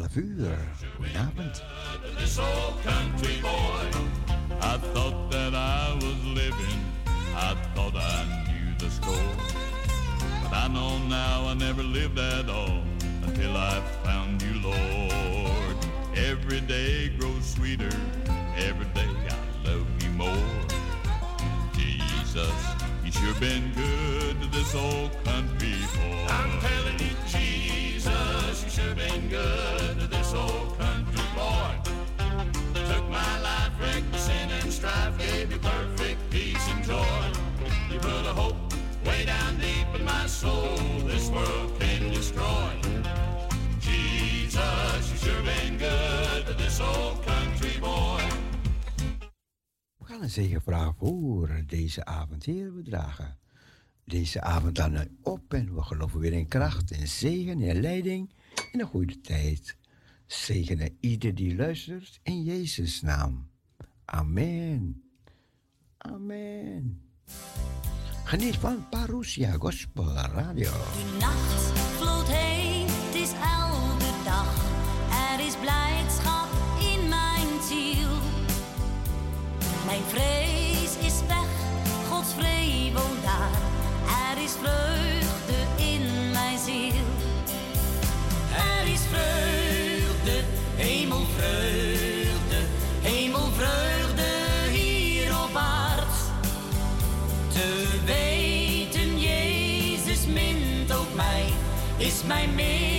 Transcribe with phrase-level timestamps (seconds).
[0.00, 0.58] 12 uur.
[0.98, 1.62] Goedenavond.
[4.62, 6.80] I thought that I was living.
[7.34, 9.14] I thought I knew the score.
[10.42, 12.79] But I know now I never lived at all.
[50.40, 52.44] zegevraag voor deze avond.
[52.44, 53.38] Heer, we dragen
[54.04, 58.30] deze avond dan op en we geloven weer in kracht, in zegen, in leiding,
[58.72, 59.76] en een goede tijd.
[60.26, 63.50] Zegenen ieder die luistert in Jezus' naam.
[64.04, 65.02] Amen.
[65.98, 67.02] Amen.
[68.24, 70.70] Geniet van Parousia Gospel Radio.
[70.70, 71.62] De nacht
[71.98, 74.54] vloot heen, het is elke dag.
[75.32, 76.48] Er is blijdschap
[76.78, 77.99] in mijn ziel.
[79.90, 81.50] Mijn vrees is weg,
[82.10, 83.50] Gods vree woont daar.
[84.30, 87.04] Er is vreugde in mijn ziel.
[88.56, 90.44] Er is vreugde,
[90.76, 92.60] hemelvreugde,
[93.00, 94.28] hemelvreugde
[94.70, 96.16] hier op aard.
[97.52, 101.44] Te weten, Jezus mint ook mij,
[101.96, 102.89] is mijn meer.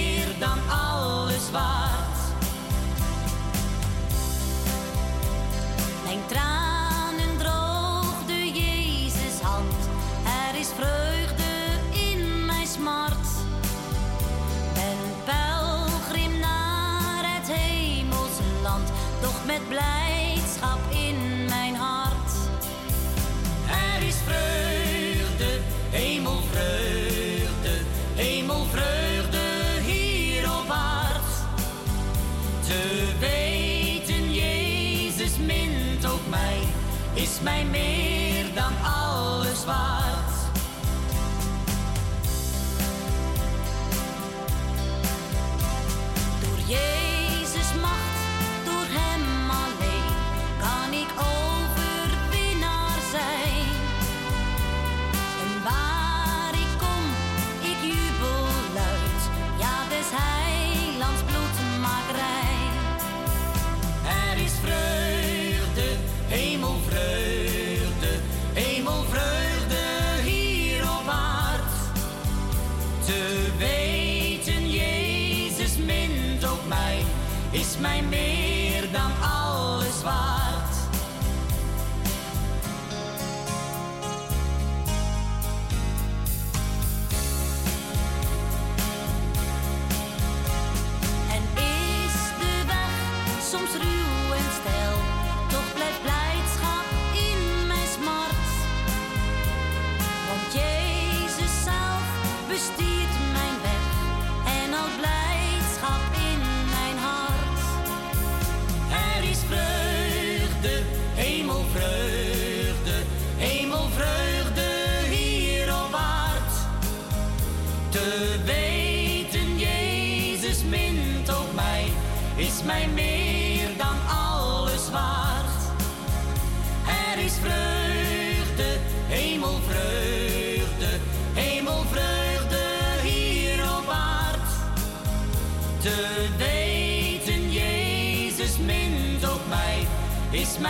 [37.43, 37.90] my man.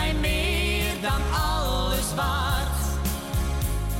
[0.02, 2.80] mij meer dan alles waard.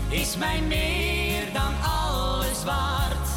[0.09, 3.29] Is mij meer dan alles waard.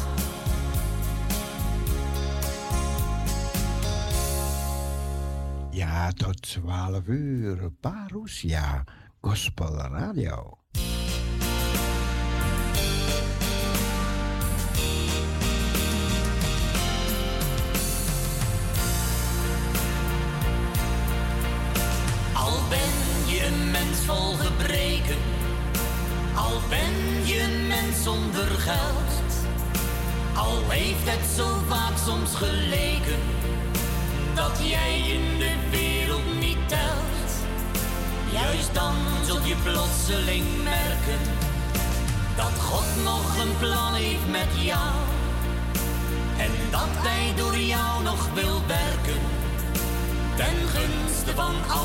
[5.70, 7.70] Ja, tot 12 uur.
[7.80, 8.84] Parousia
[9.20, 10.55] Gospel Radio.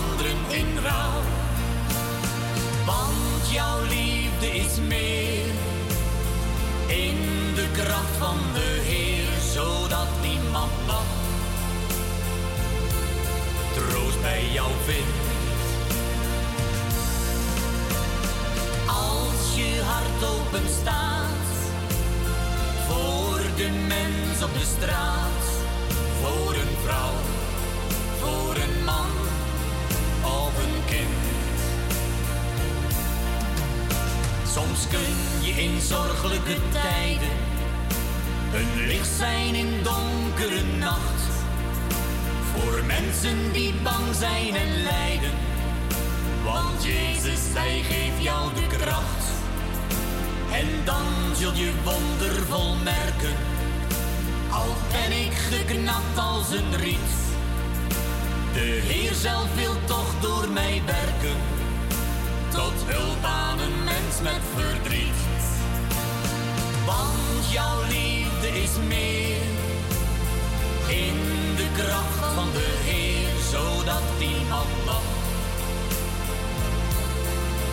[0.01, 1.21] Anderen in rouw.
[2.85, 5.45] Want jouw liefde is meer
[6.87, 7.17] in
[7.55, 11.05] de kracht van de Heer, zodat niemand nog
[13.73, 15.29] troost bij jou vindt.
[18.87, 21.49] Als je hart open staat
[22.87, 25.43] voor de mens op de straat,
[26.21, 27.17] voor een vrouw,
[28.19, 28.70] voor een
[34.53, 37.37] Soms kun je in zorgelijke tijden
[38.53, 41.29] een licht zijn in donkere nacht.
[42.51, 45.31] Voor mensen die bang zijn en lijden.
[46.43, 49.25] Want Jezus, hij geeft jou de kracht.
[50.51, 51.05] En dan
[51.35, 53.35] zul je wondervol merken.
[54.49, 57.13] Al ben ik geknapt als een riet.
[58.53, 61.60] De Heer zelf wil toch door mij werken.
[62.51, 65.21] Tot hulp aan een mens met verdriet.
[66.85, 69.41] Want jouw liefde is meer
[70.87, 71.17] in
[71.55, 75.03] de kracht van de Heer, zodat iemand nog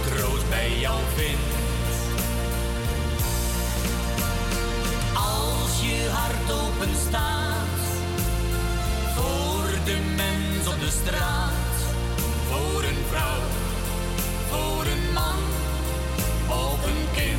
[0.06, 1.56] troost bij jou vindt.
[5.14, 7.84] Als je hart open staat
[9.16, 11.76] voor de mens op de straat,
[12.48, 13.42] voor een vrouw,
[14.50, 15.40] voor een man
[16.48, 17.37] of een kind.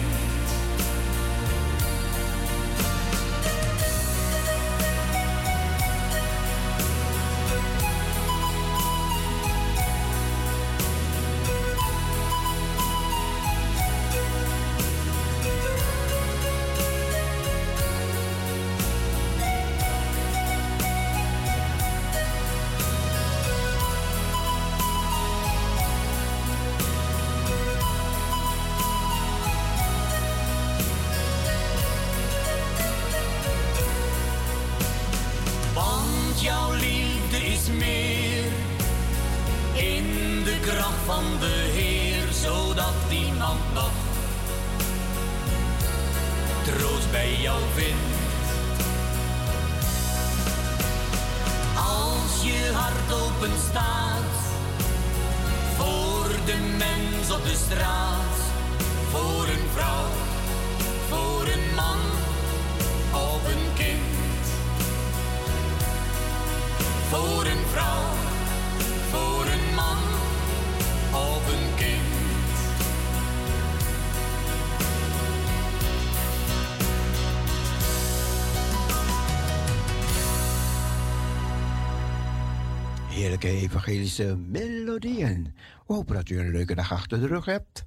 [83.39, 85.53] Heerlijke evangelische melodieën.
[85.87, 87.85] We hopen dat u een leuke dag achter de rug hebt.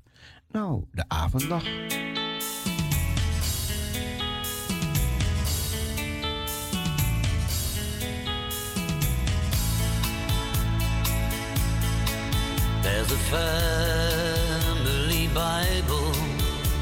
[0.50, 1.62] Nou, de avond nog.
[12.82, 13.98] There's a family
[15.26, 16.12] Bible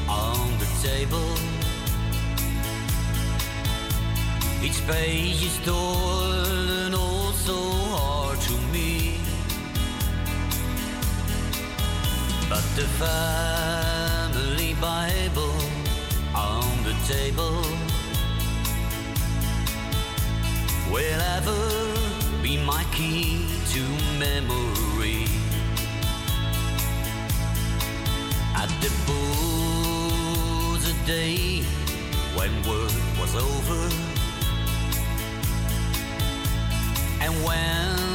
[0.07, 1.33] on the table.
[4.61, 6.80] Each page is torn
[12.51, 15.55] But the family Bible
[16.35, 17.63] on the table
[20.91, 21.63] will ever
[22.43, 23.79] be my key to
[24.19, 25.23] memory.
[28.53, 31.63] At the booze a day
[32.35, 33.81] when work was over
[37.21, 38.10] and when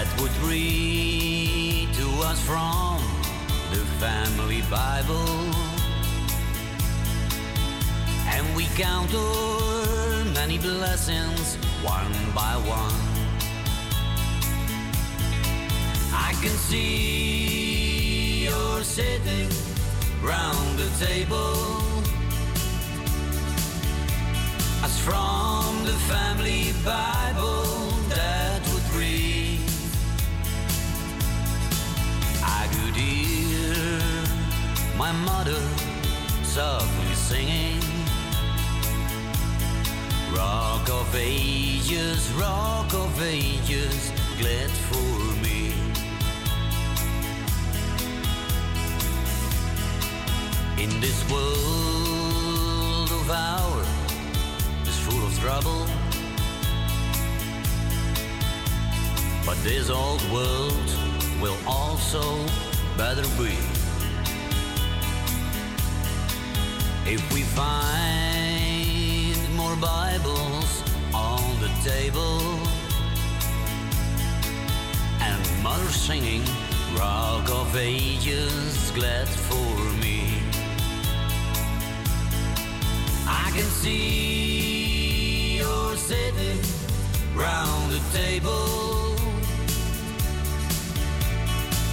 [0.00, 3.02] that would read to us from
[3.70, 5.28] the family Bible.
[8.32, 13.02] And we count our many blessings one by one.
[16.28, 19.50] I can see you're sitting
[20.22, 21.82] round the table.
[24.82, 27.79] As from the family Bible
[33.00, 35.62] I hear my mother
[36.42, 37.80] softly singing.
[40.36, 45.12] Rock of ages, rock of ages, glad for
[45.44, 45.72] me.
[50.84, 53.88] In this world of ours,
[54.86, 55.86] is full of trouble.
[59.46, 60.90] But this old world
[61.40, 62.20] will also
[63.06, 63.56] better be.
[67.10, 70.82] If we find more Bibles
[71.14, 72.42] on the table
[75.28, 76.44] and mother singing
[76.98, 80.20] Rock of Ages, glad for me.
[83.26, 86.60] I can see you're sitting
[87.34, 89.09] round the table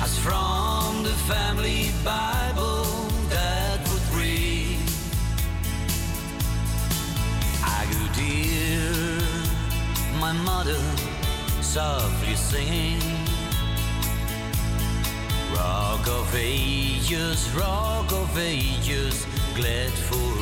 [0.07, 2.85] as from the family Bible
[3.33, 4.79] that would read.
[7.79, 8.87] I could hear
[10.25, 10.81] my mother
[11.61, 13.01] softly singing.
[15.55, 20.36] Rock of ages, rock of ages, glad for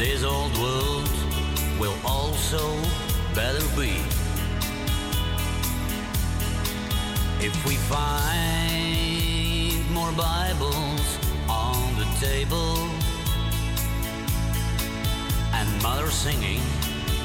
[0.00, 1.10] this old world
[1.78, 2.74] will also
[3.34, 3.92] better be.
[7.44, 8.14] If we find
[9.92, 11.18] more Bibles
[11.50, 12.88] on the table
[15.52, 16.62] and mother singing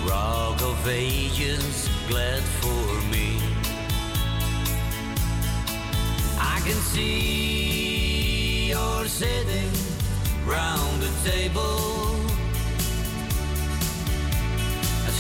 [0.06, 3.40] Rock of Ages, glad for me.
[6.38, 9.72] I can see you're sitting
[10.46, 12.25] round the table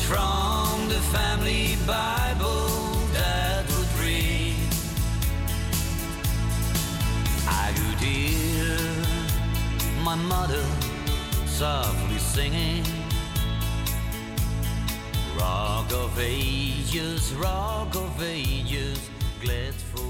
[0.07, 2.67] from the family Bible
[3.13, 4.55] that would read.
[7.47, 8.77] I could hear
[10.03, 10.63] my mother
[11.47, 12.83] softly singing.
[15.39, 19.09] Rock of ages, rock of ages,
[19.41, 20.04] glad for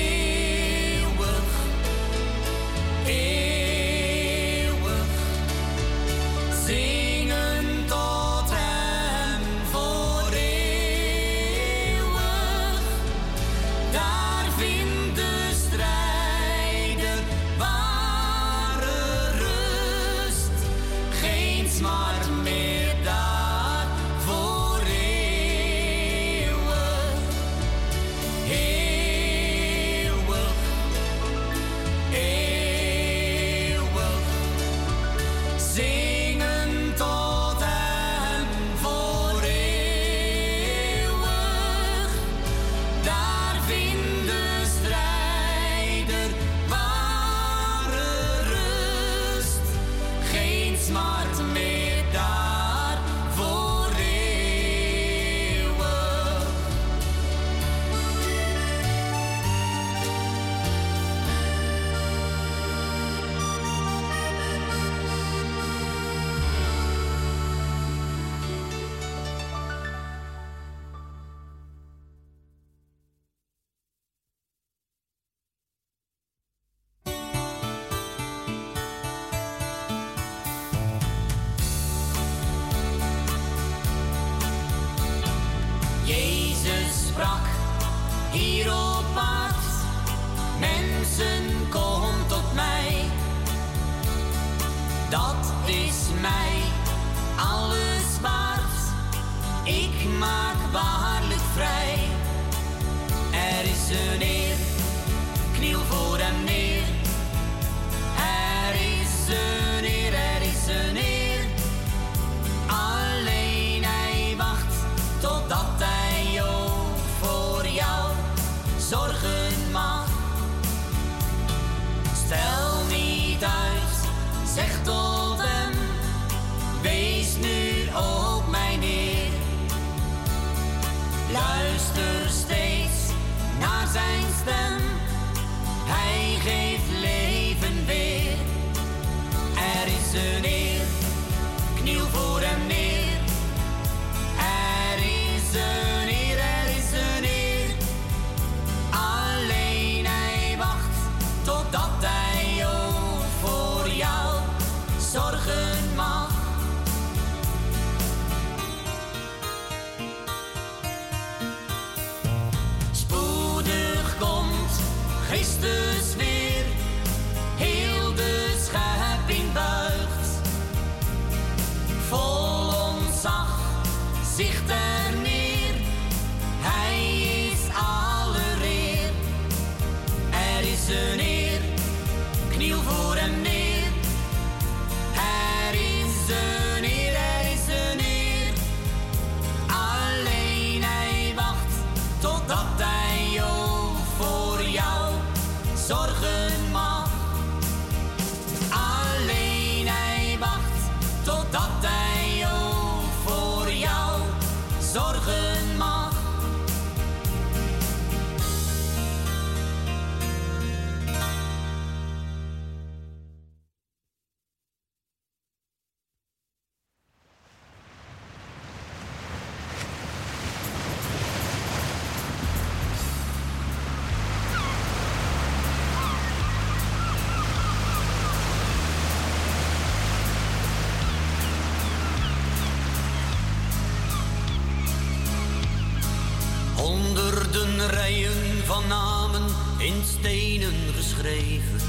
[237.87, 239.42] Rijen van namen
[239.79, 241.81] in stenen geschreven.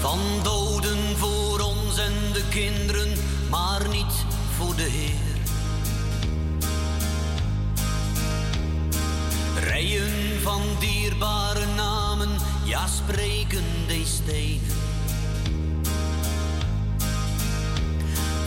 [0.00, 3.12] Van doden voor ons en de kinderen,
[3.50, 4.14] maar niet
[4.56, 5.26] voor de Heer.
[9.64, 12.28] Rijen van dierbare namen,
[12.64, 14.76] ja spreken deze stenen.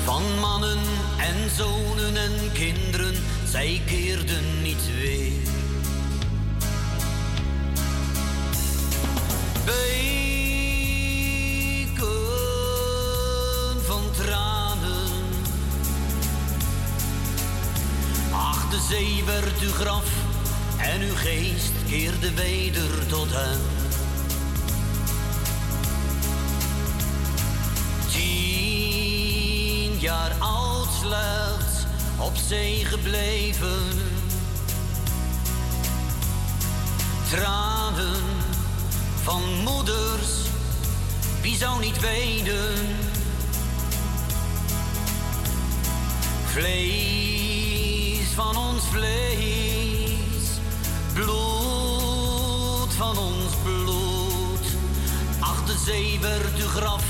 [0.04, 0.80] Van mannen
[1.18, 3.16] en zonen en kinderen,
[3.52, 5.50] zij keerden niet weer.
[9.66, 10.06] Beken
[13.86, 15.10] van tranen.
[18.34, 20.10] Ach, de zee werd uw graf
[20.78, 23.60] en uw geest keerde weder tot hem.
[28.12, 31.71] Tien jaar oud slechts
[32.22, 33.88] op zee gebleven.
[37.30, 38.24] Tranen
[39.24, 40.30] van moeders,
[41.42, 42.98] wie zou niet wenen?
[46.46, 50.60] Vlees van ons vlees,
[51.14, 54.66] bloed van ons bloed.
[55.40, 57.04] Ach, de zee werd uw graf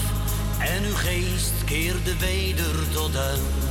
[0.60, 3.71] en uw geest keerde weder tot hem.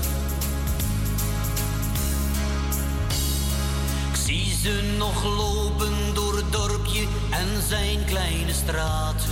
[4.62, 9.30] Ze nog lopen door het dorpje en zijn kleine straten.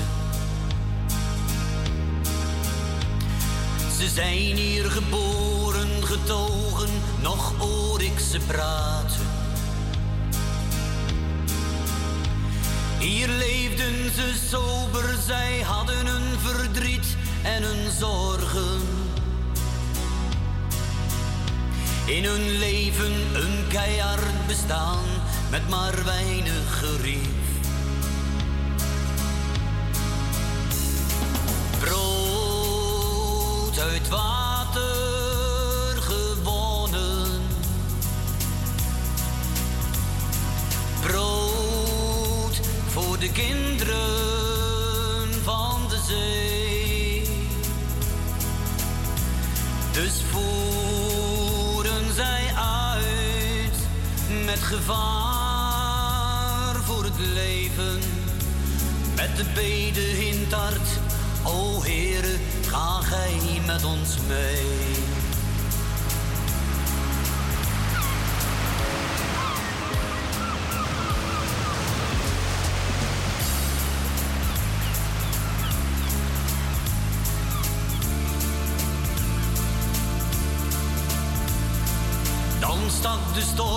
[3.98, 6.88] Ze zijn hier geboren, getogen,
[7.22, 9.26] nog hoor ik ze praten.
[12.98, 18.80] Hier leefden ze sober, zij hadden een verdriet en een zorgen.
[22.06, 25.17] In hun leven een keihard bestaan
[25.50, 27.28] met maar weinig gerief.
[31.78, 32.18] Brood
[33.78, 34.82] uit water
[36.02, 37.42] gewonnen.
[41.00, 44.04] Brood voor de kinderen
[45.44, 47.28] van de zee.
[49.92, 53.78] Dus voeren zij uit
[54.44, 55.37] met gevaar
[57.38, 57.98] leven.
[59.16, 60.88] Met de beden in het hart,
[61.44, 62.36] o Heere,
[62.66, 64.88] ga gij met ons mee.
[83.38, 83.67] De storm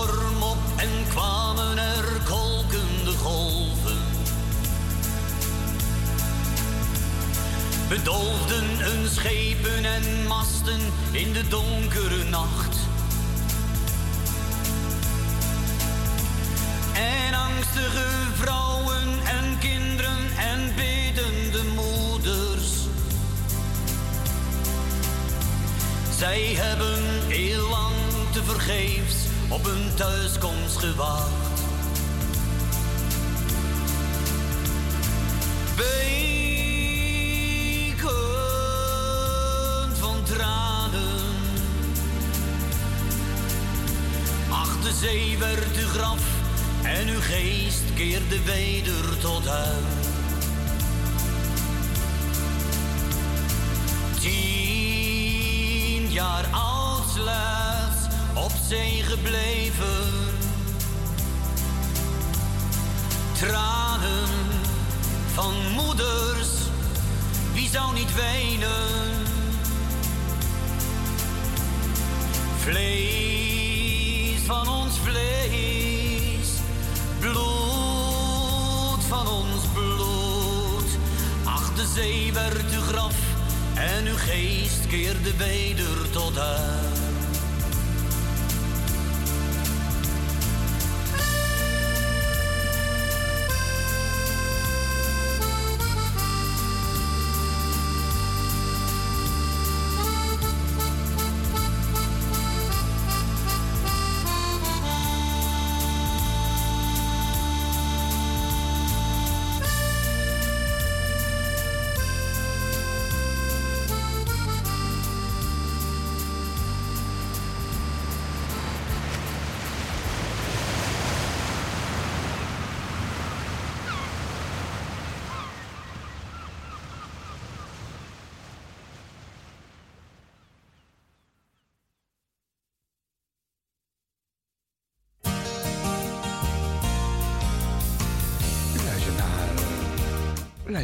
[9.22, 10.80] schepen en masten
[11.12, 12.76] in de donkere nacht.
[16.94, 22.70] En angstige vrouwen en kinderen en bedende moeders.
[26.18, 27.94] Zij hebben heel lang
[28.32, 29.16] te vergeefs
[29.48, 31.41] op hun thuiskomst gewacht.
[45.02, 46.20] Zee werd uw graf
[46.82, 49.84] en uw geest keerde weder tot hem.
[54.20, 60.34] Tien jaar oud slechts op zee gebleven.
[63.38, 64.28] Tranen
[65.34, 66.50] van moeders,
[67.52, 69.26] wie zou niet wenen?
[72.58, 73.51] Vlees
[74.52, 76.50] van ons vlees,
[77.20, 80.90] bloed van ons bloed.
[81.44, 83.14] Ach, de zee werd uw graf
[83.74, 86.91] en uw geest keerde weder tot hem.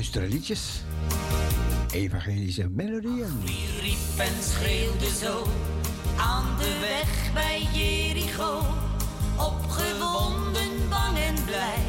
[0.08, 0.82] Luisteren liedjes.
[1.90, 3.40] Evangelische melodieën.
[3.44, 5.46] Wie riep en schreeuwde zo
[6.16, 8.60] aan de weg bij Jericho.
[9.36, 11.82] Opgewonden, bang en blij.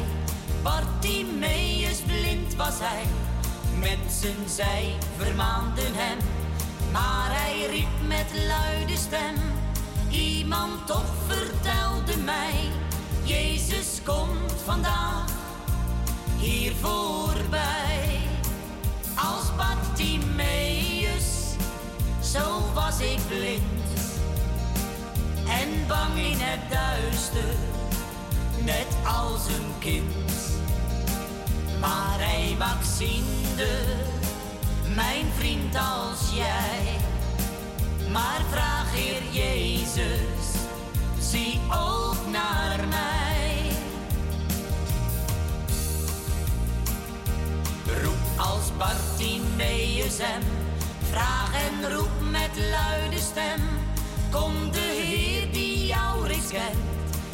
[0.62, 3.04] Bartimeus blind was hij.
[3.78, 6.18] Mensen, zij vermaanden hem.
[6.92, 9.36] Maar hij riep met luide stem.
[10.10, 12.68] Iemand toch vertelde mij.
[13.24, 15.39] Jezus komt vandaag
[16.40, 18.18] hier voorbij.
[19.14, 21.54] Als Bartimeus,
[22.22, 23.90] zo was ik blind
[25.48, 27.54] en bang in het duister,
[28.64, 28.86] net
[29.20, 30.58] als een kind.
[31.80, 33.82] Maar hij Maxinde,
[34.94, 36.98] mijn vriend als jij,
[38.12, 40.60] maar vraag Heer Jezus,
[41.18, 43.29] zie ook naar mij.
[48.40, 50.42] Als Bartimeus hem,
[51.10, 53.60] vraag en roep met luide stem.
[54.30, 56.52] Kom de Heer die jou reeds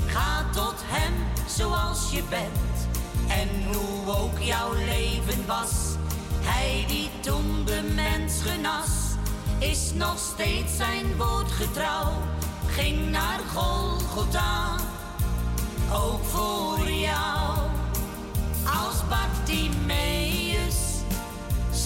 [0.06, 1.12] ga tot hem
[1.48, 2.88] zoals je bent.
[3.28, 5.70] En hoe ook jouw leven was,
[6.40, 8.88] hij die toen de mens genas,
[9.58, 12.12] is nog steeds zijn woord getrouw.
[12.66, 14.76] Ging naar Golgotha,
[15.92, 17.58] ook voor jou.
[18.64, 20.25] Als Bartimeus,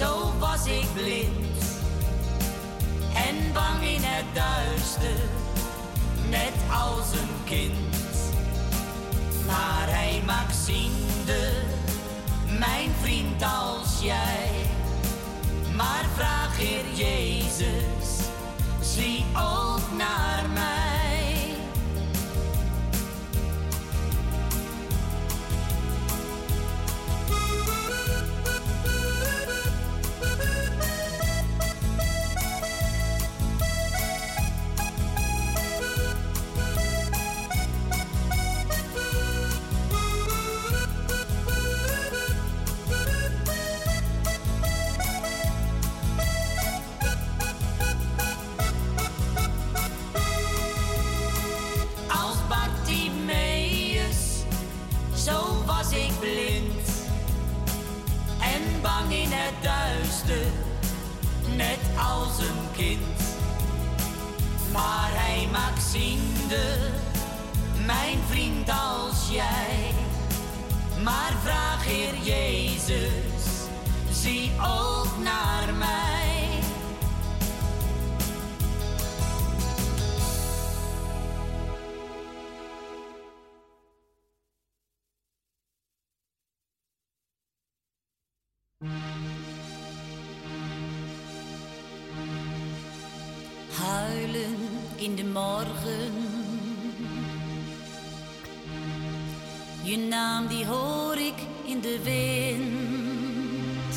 [0.01, 1.59] zo was ik blind
[3.15, 5.29] en bang in het duister,
[6.29, 6.53] net
[6.87, 7.97] als een kind.
[9.47, 11.53] Maar hij Maxinde,
[12.59, 14.51] mijn vriend als jij.
[15.77, 18.29] Maar vraag Heer Jezus,
[18.81, 20.80] zie ook naar mij.
[64.81, 66.77] Maar hij Maxinde,
[67.87, 69.91] mijn vriend als jij.
[71.03, 73.69] Maar vraag Heer Jezus,
[74.11, 76.10] zie ook naar mij.
[99.91, 103.95] Je naam die hoor ik in de wind.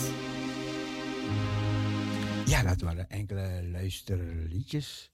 [2.47, 5.11] Ja, dat waren enkele luisterliedjes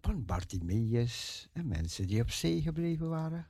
[0.00, 3.46] van Bartimeus en mensen die op zee gebleven waren.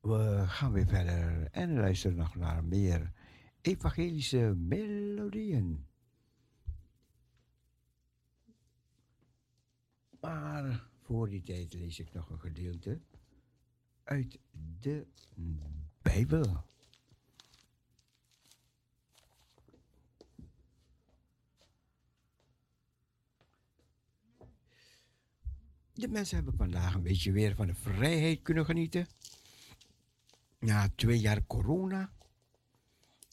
[0.00, 3.12] We gaan weer verder en luisteren nog naar meer
[3.60, 5.86] evangelische melodieën.
[10.20, 13.00] Maar voor die tijd lees ik nog een gedeelte
[14.06, 14.38] uit
[14.80, 15.06] de
[16.02, 16.64] Bijbel.
[25.92, 29.06] De mensen hebben vandaag een beetje weer van de vrijheid kunnen genieten.
[30.58, 32.12] Na twee jaar corona.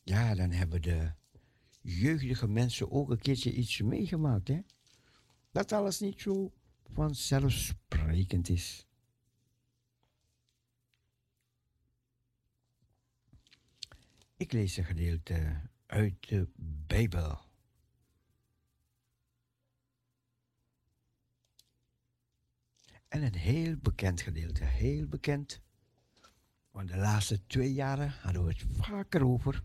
[0.04, 1.12] Ja, dan hebben de
[1.82, 4.48] jeugdige mensen ook een keertje iets meegemaakt.
[4.48, 4.62] Hè?
[5.52, 6.52] Dat alles niet zo
[6.94, 8.88] vanzelfsprekend is.
[14.44, 16.48] Ik lees een gedeelte uit de
[16.88, 17.40] Bijbel.
[23.08, 25.62] En een heel bekend gedeelte, heel bekend.
[26.72, 29.64] Want de laatste twee jaren hadden we het vaker over.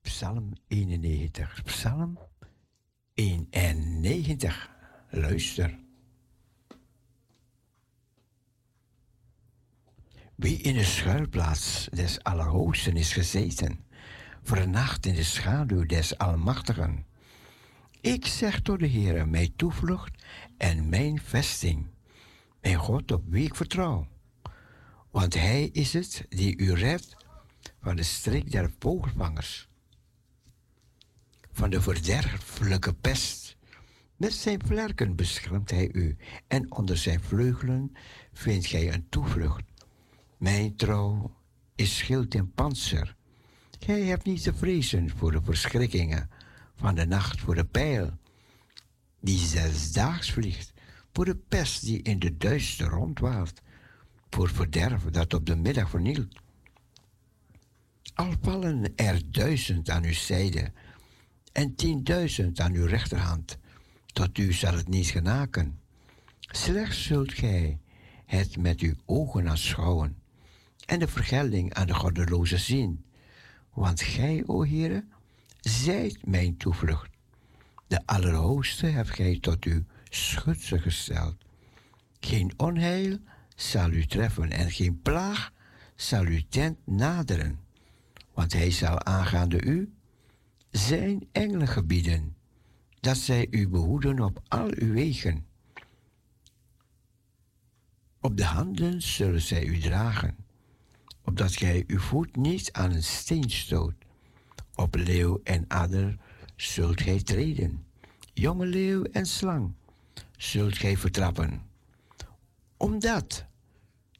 [0.00, 1.62] Psalm 91.
[1.62, 2.18] Psalm
[3.12, 4.70] 91.
[5.10, 5.83] Luister.
[10.44, 13.84] Wie in de schuilplaats des Allerhoogsten is gezeten,
[14.42, 17.06] vernacht in de schaduw des Almachtigen.
[18.00, 20.24] Ik zeg tot de Heere, mijn toevlucht
[20.56, 21.86] en mijn vesting,
[22.60, 24.06] mijn God op wie ik vertrouw.
[25.10, 27.16] Want Hij is het die u redt
[27.80, 29.68] van de streek der vogelvangers,
[31.52, 33.56] van de verderfelijke pest.
[34.16, 36.16] Met zijn vlerken beschermt hij u,
[36.46, 37.92] en onder zijn vleugelen
[38.32, 39.73] vindt gij een toevlucht.
[40.44, 41.36] Mijn trouw
[41.74, 43.16] is schild en panzer.
[43.78, 46.30] Gij hebt niet te vrezen voor de verschrikkingen
[46.76, 48.18] van de nacht, voor de pijl
[49.20, 50.72] die zesdaags vliegt,
[51.12, 53.60] voor de pest die in de duister rondwaalt,
[54.30, 56.40] voor verderf dat op de middag vernielt.
[58.14, 60.72] Al vallen er duizend aan uw zijde
[61.52, 63.58] en tienduizend aan uw rechterhand,
[64.06, 65.80] tot u zal het niet genaken.
[66.38, 67.78] Slechts zult gij
[68.26, 70.22] het met uw ogen aanschouwen
[70.86, 73.04] en de vergelding aan de goddeloze zien.
[73.72, 75.04] Want gij, o Heere,
[75.60, 77.10] zijt mijn toevlucht.
[77.86, 81.36] De Allerhoogste hebt gij tot uw schutse gesteld.
[82.20, 83.18] Geen onheil
[83.56, 85.52] zal u treffen en geen plaag
[85.94, 87.60] zal uw tent naderen,
[88.32, 89.94] want hij zal aangaande u
[90.70, 92.36] zijn engelen gebieden,
[93.00, 95.46] dat zij u behoeden op al uw wegen.
[98.20, 100.36] Op de handen zullen zij u dragen,
[101.24, 103.94] opdat gij uw voet niet aan een steen stoot.
[104.74, 106.16] Op leeuw en adder
[106.56, 107.84] zult gij treden,
[108.32, 109.72] jonge leeuw en slang
[110.36, 111.62] zult gij vertrappen.
[112.76, 113.46] Omdat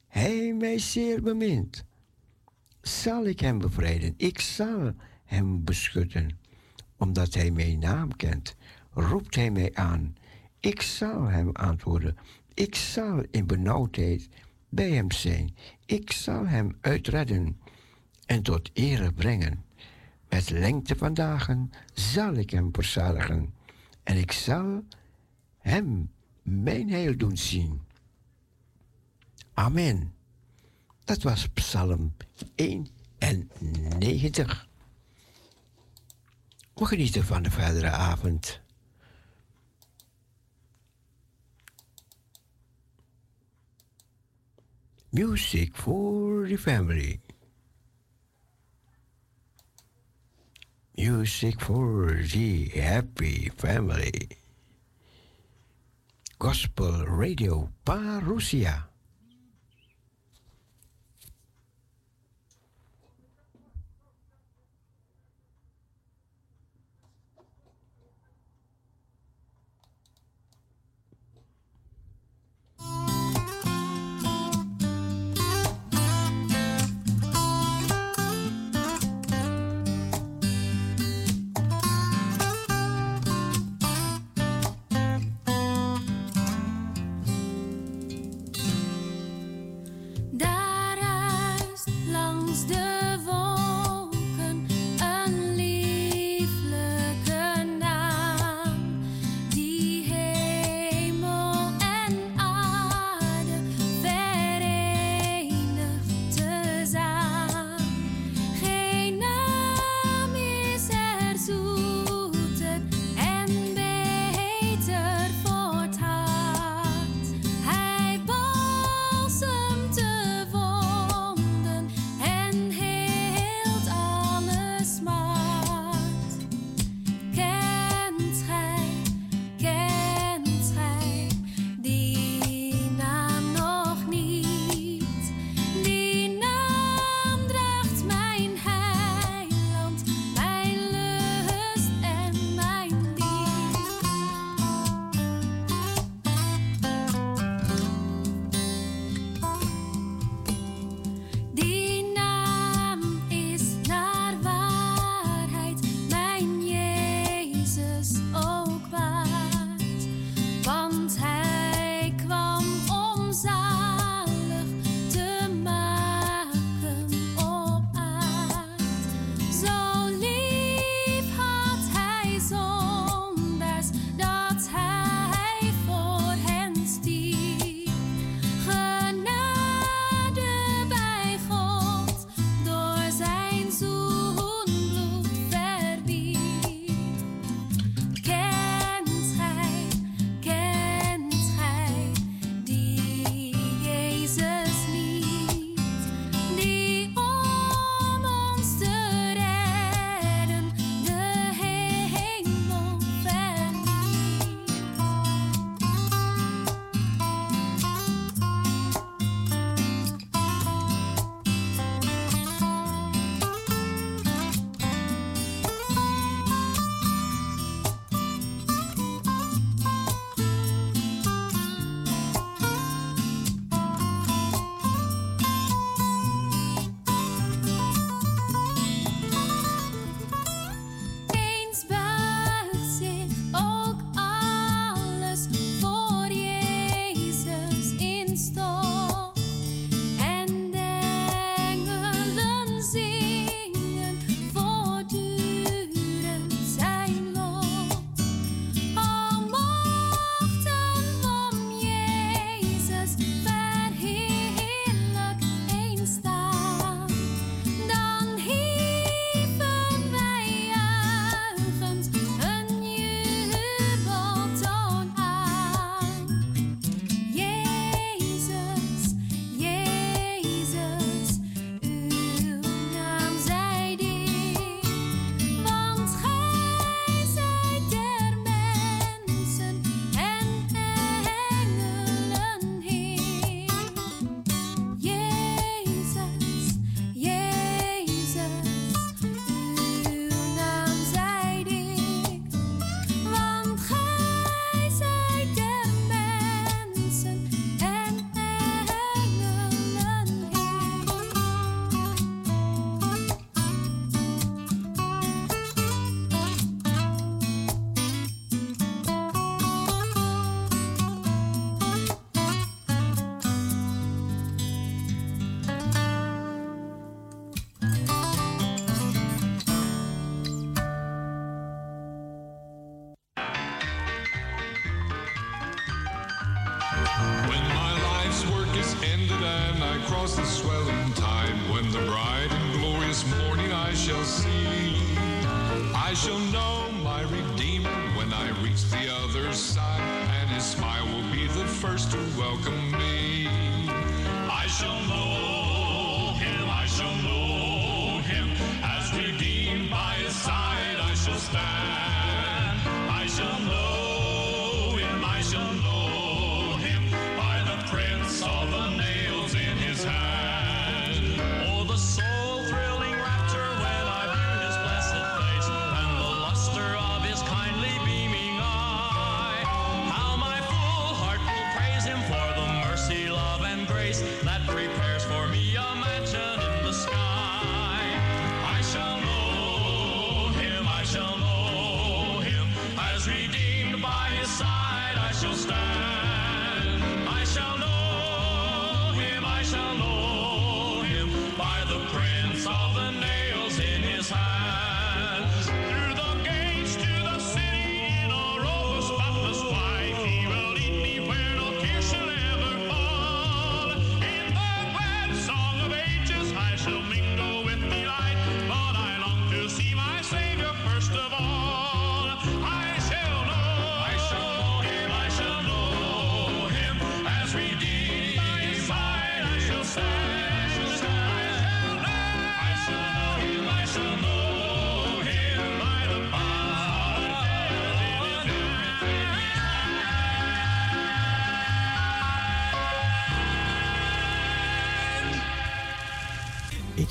[0.07, 1.83] hij mij zeer bemint,
[2.81, 4.13] zal ik hem bevrijden.
[4.17, 4.93] Ik zal
[5.23, 6.37] hem beschutten.
[6.97, 8.55] Omdat hij mijn naam kent,
[8.93, 10.15] roept hij mij aan.
[10.59, 12.17] Ik zal hem antwoorden.
[12.53, 14.29] Ik zal in benauwdheid
[14.69, 15.55] bij hem zijn.
[15.85, 17.59] Ik zal hem uitredden
[18.25, 19.63] en tot ere brengen.
[20.29, 23.53] Met lengte van dagen zal ik hem verzadigen.
[24.03, 24.83] En ik zal
[25.57, 26.11] hem
[26.41, 27.81] mijn heil doen zien.
[29.53, 30.13] Amen.
[31.03, 32.15] Dat was Psalm
[32.55, 34.67] 91.
[36.73, 38.63] We genieten van de verdere avond.
[45.15, 47.21] Music for the family.
[50.97, 54.11] Music for the happy family.
[56.37, 58.91] Gospel Radio Parousia.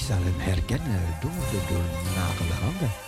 [0.07, 3.03] Zal hem herkennen door de doornagelde handen.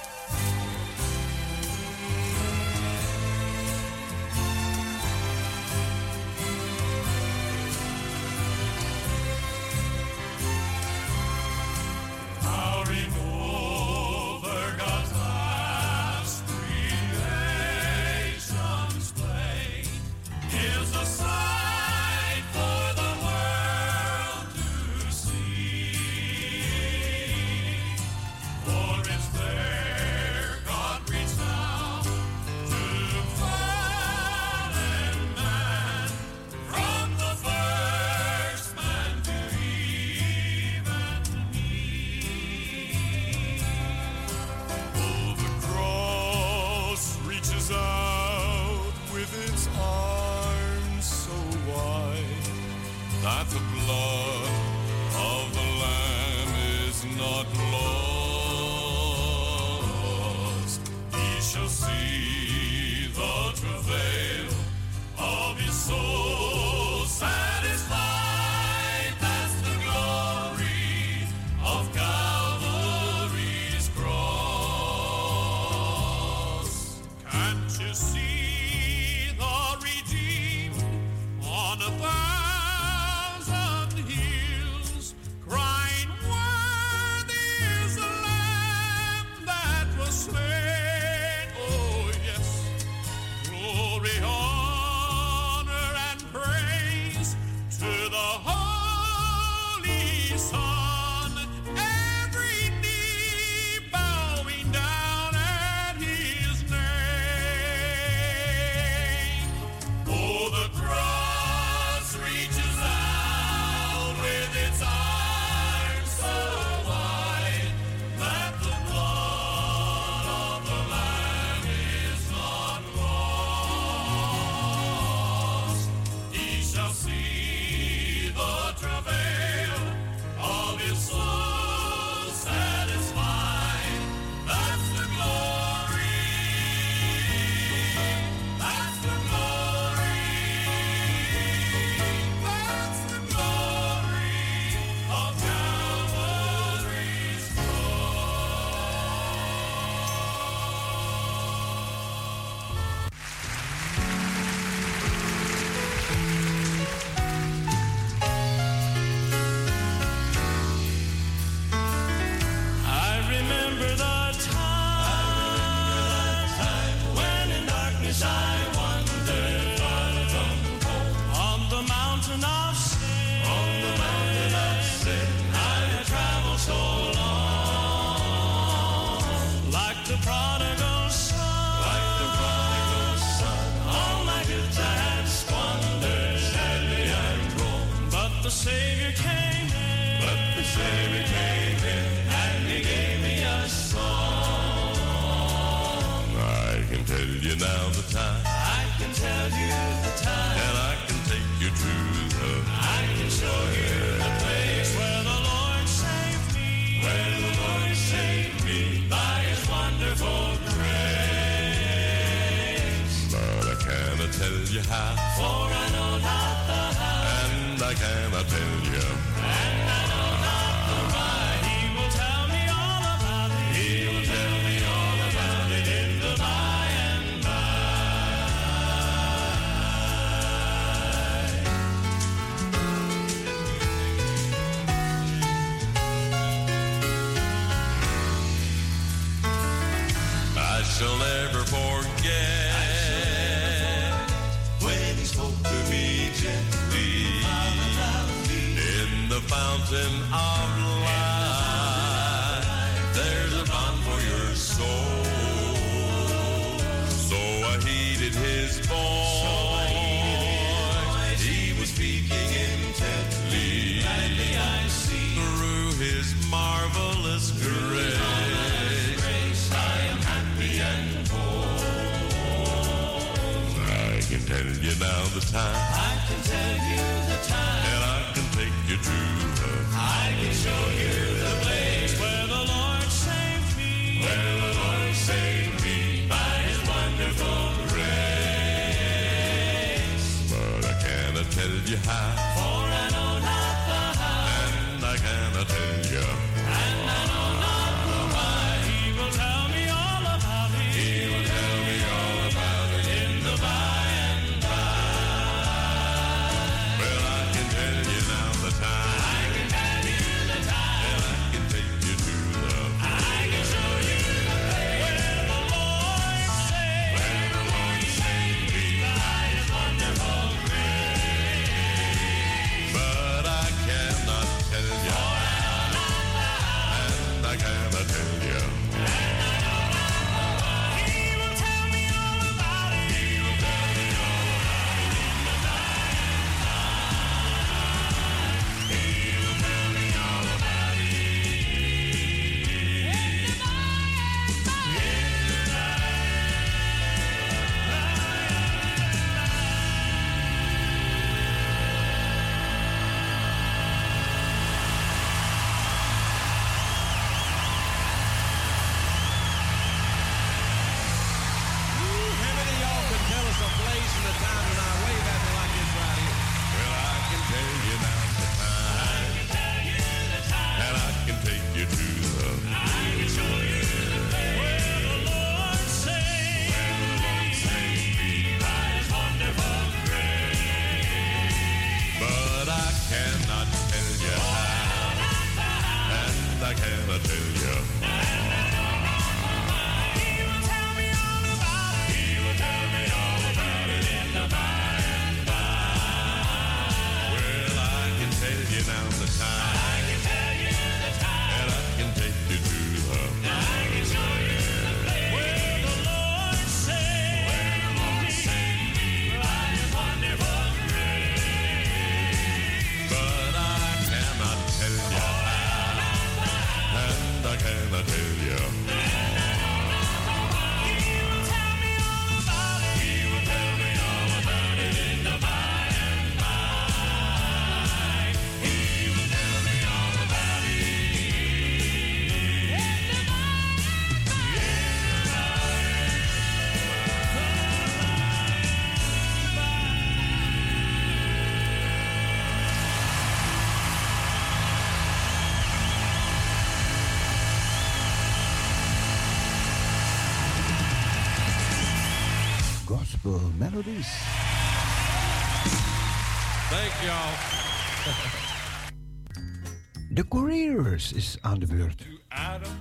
[460.96, 462.06] Rivers is aan de beurt.
[462.28, 462.72] Adam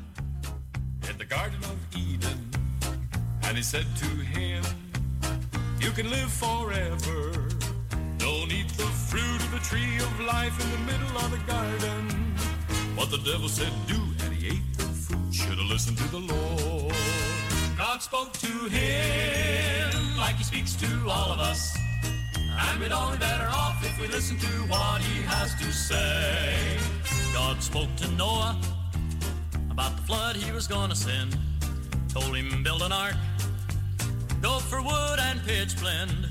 [1.09, 2.49] in the Garden of Eden,
[3.41, 4.63] and he said to him,
[5.79, 7.31] You can live forever.
[8.17, 12.35] Don't eat the fruit of the tree of life in the middle of the garden.
[12.95, 15.33] But the devil said, Do, and he ate the fruit.
[15.33, 16.95] Should have listened to the Lord.
[17.77, 21.77] God spoke to him like he speaks to all of us.
[22.57, 26.54] And we'd only better off if we listen to what he has to say.
[27.47, 28.59] God spoke to Noah
[29.69, 31.37] about the flood he was gonna send.
[32.09, 33.13] Told him build an ark,
[34.41, 36.27] go for wood and pitch blend,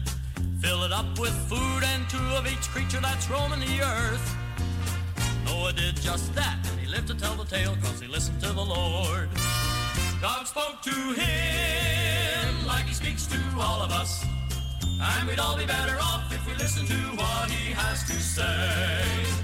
[0.61, 4.27] fill it up with food and two of each creature that's roaming the earth.
[5.47, 8.53] Noah did just that, and he lived to tell the tale, cause he listened to
[8.53, 9.29] the Lord.
[10.21, 14.25] God spoke to him like he speaks to all of us.
[15.01, 19.44] And we'd all be better off if we listened to what he has to say.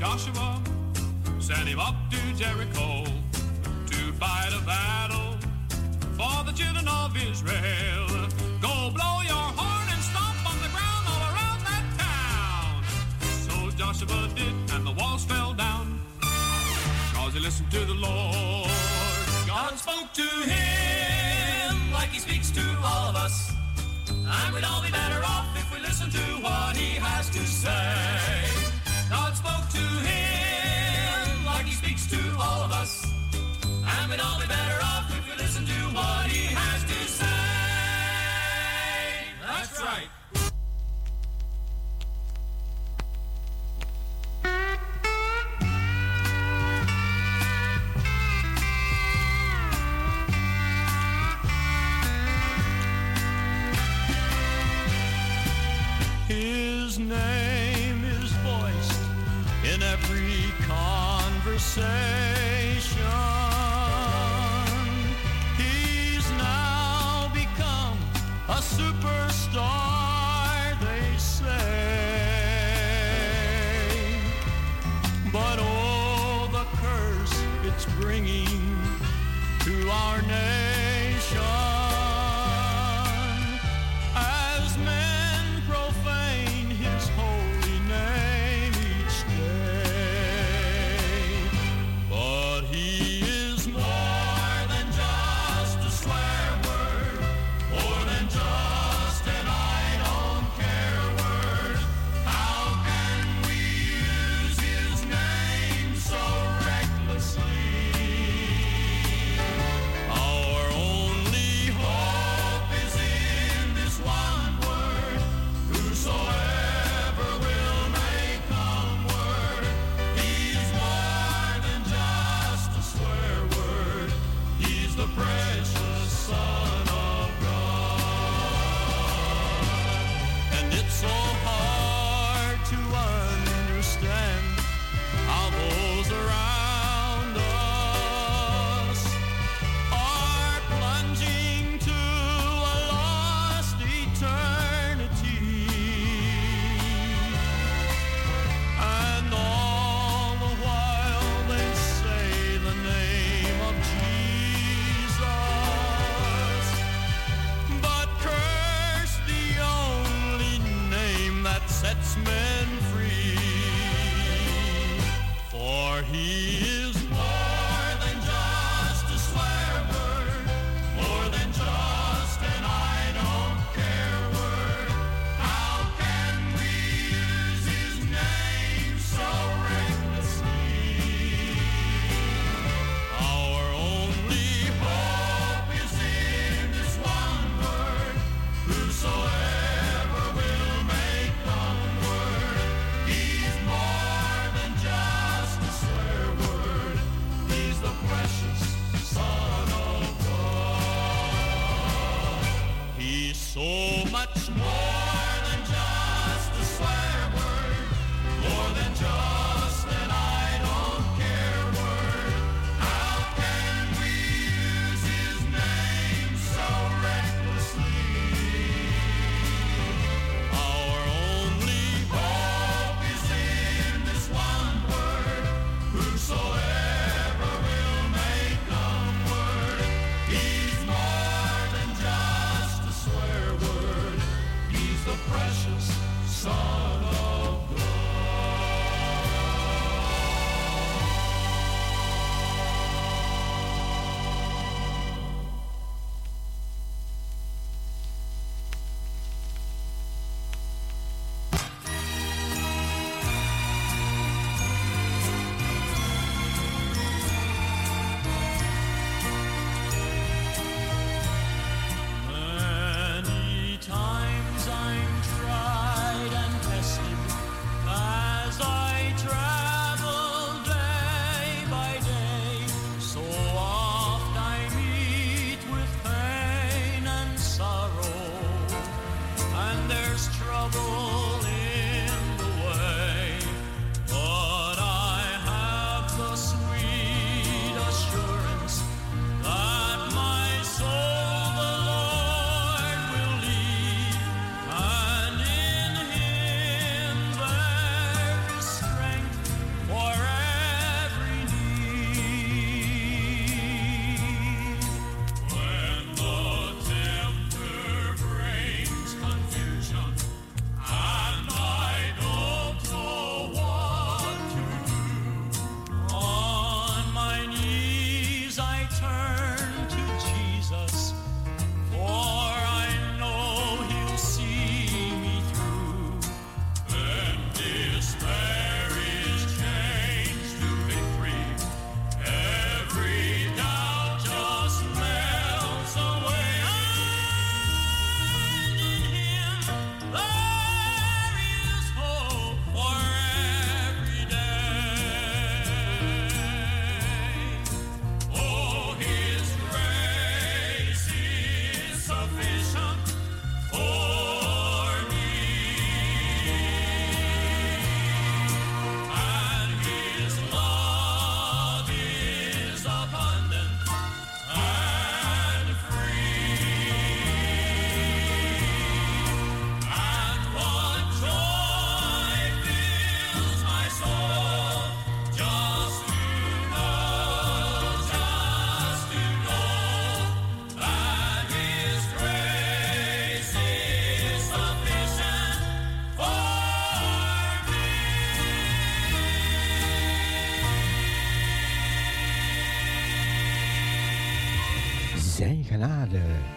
[0.00, 0.58] Joshua,
[1.40, 5.36] sent him up to Jericho to fight a battle
[6.16, 8.08] for the children of Israel.
[8.62, 12.82] Go blow your horn and stomp on the ground all around that town.
[13.44, 16.00] So Joshua did, and the walls fell down.
[17.12, 18.70] Cause he listened to the Lord.
[19.46, 23.52] God spoke to him like he speaks to all of us.
[24.08, 28.70] And we'd all be better off if we listened to what he has to say.
[29.10, 29.69] God spoke
[34.10, 34.89] we'd all be better off
[68.60, 69.09] a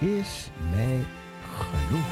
[0.04, 1.06] is mij
[1.58, 2.06] genoeg.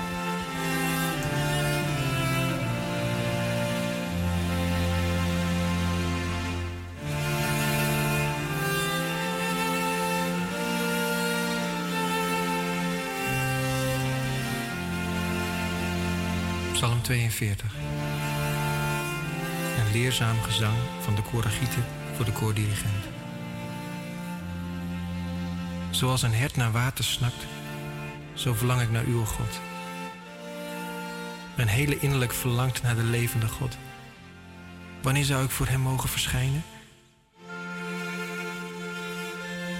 [16.73, 17.75] Psalm 42.
[19.77, 21.85] Een leerzaam gezang van de koragieten
[22.15, 23.05] voor de koordirigent.
[25.89, 27.45] Zoals een hert naar water snakt,
[28.41, 29.59] zo verlang ik naar uw God.
[31.55, 33.77] Mijn hele innerlijk verlangt naar de levende God.
[35.01, 36.63] Wanneer zou ik voor hem mogen verschijnen?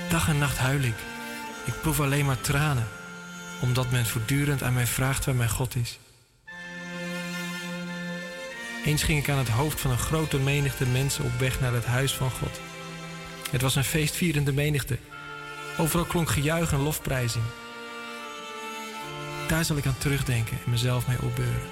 [0.10, 0.96] Dag en nacht huil ik.
[1.66, 2.88] Ik proef alleen maar tranen,
[3.62, 6.00] omdat men voortdurend aan mij vraagt waar mijn God is.
[8.86, 11.86] Eens ging ik aan het hoofd van een grote menigte mensen op weg naar het
[11.86, 12.60] huis van God.
[13.52, 14.98] Het was een feestvierende menigte.
[15.78, 17.44] Overal klonk gejuich en lofprijzing.
[19.52, 21.70] Daar zal ik aan terugdenken en mezelf mee opbeuren.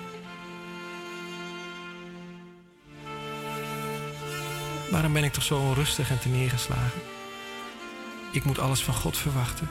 [4.92, 7.02] Waarom ben ik toch zo onrustig en neergeslagen?
[8.32, 9.70] Ik moet alles van God verwachten.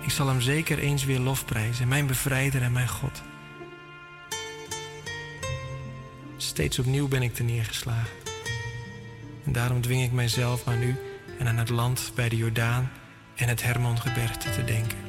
[0.00, 3.22] Ik zal hem zeker eens weer lofprijzen, mijn bevrijder en mijn God.
[6.36, 8.16] Steeds opnieuw ben ik te neergeslagen.
[9.44, 10.96] En daarom dwing ik mijzelf aan u
[11.38, 12.90] en aan het land bij de Jordaan
[13.34, 15.07] en het Hermongebergte te denken.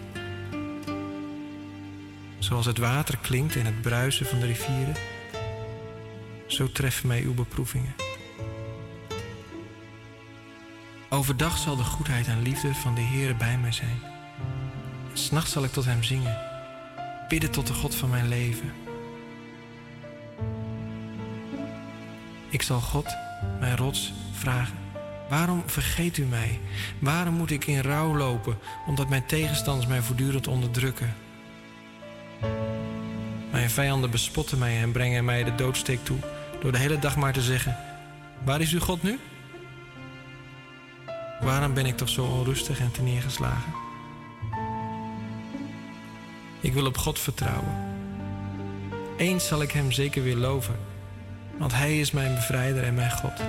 [2.39, 4.95] Zoals het water klinkt in het bruisen van de rivieren,
[6.47, 7.95] zo treffen mij uw beproevingen.
[11.09, 13.99] Overdag zal de goedheid en liefde van de Heere bij mij zijn.
[15.13, 16.37] S'nachts zal ik tot Hem zingen,
[17.27, 18.73] bidden tot de God van mijn leven.
[22.49, 23.15] Ik zal God,
[23.59, 24.77] mijn rots, vragen.
[25.29, 26.59] Waarom vergeet u mij?
[26.99, 31.15] Waarom moet ik in rouw lopen, omdat mijn tegenstanders mij voortdurend onderdrukken?
[33.51, 36.17] Mijn vijanden bespotten mij en brengen mij de doodsteek toe,
[36.61, 37.77] door de hele dag maar te zeggen:
[38.43, 39.19] Waar is uw God nu?
[41.41, 43.73] Waarom ben ik toch zo onrustig en neergeslagen?
[46.59, 47.87] Ik wil op God vertrouwen.
[49.17, 50.75] Eens zal ik Hem zeker weer loven
[51.59, 53.41] want Hij is mijn bevrijder en mijn God.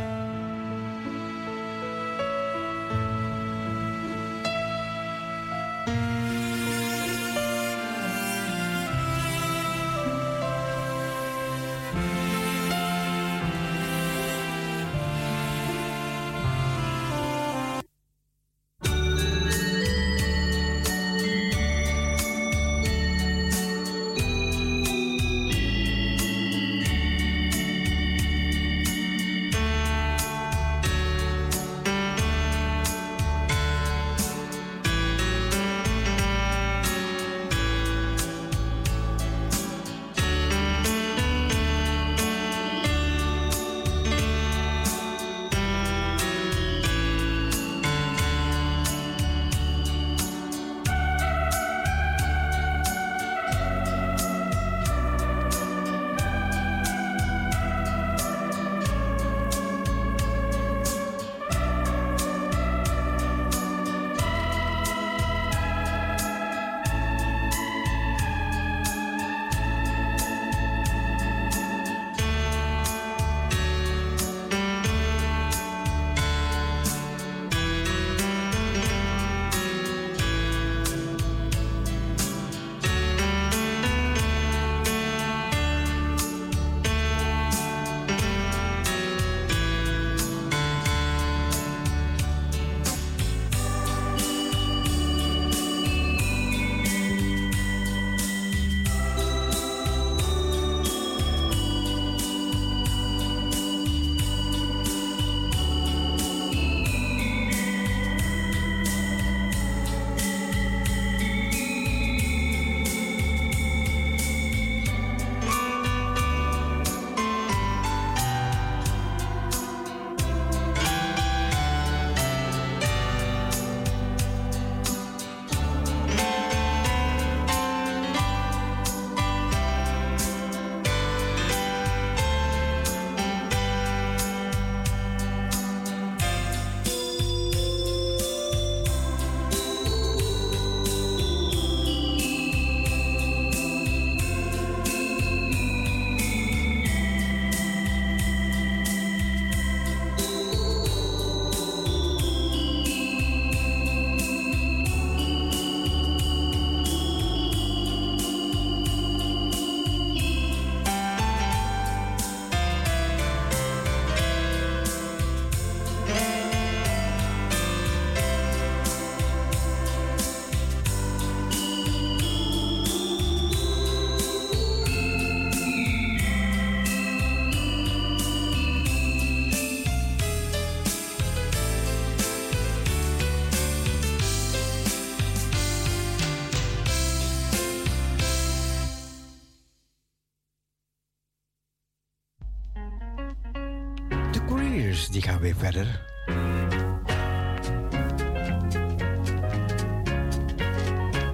[195.20, 195.86] die gaan weer verder.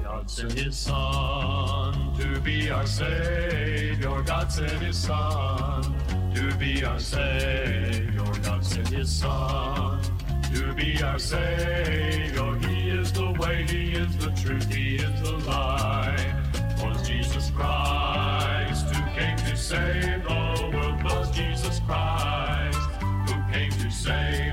[0.02, 4.22] God sent his son to be our savior.
[4.24, 5.94] God sent his son
[6.34, 8.24] to be our savior.
[8.42, 10.00] God sent his son
[10.52, 12.58] to be our savior.
[12.68, 16.34] He is the way, he is the truth, he is the life.
[16.82, 20.45] Was Jesus Christ who came to save us?
[24.06, 24.45] say.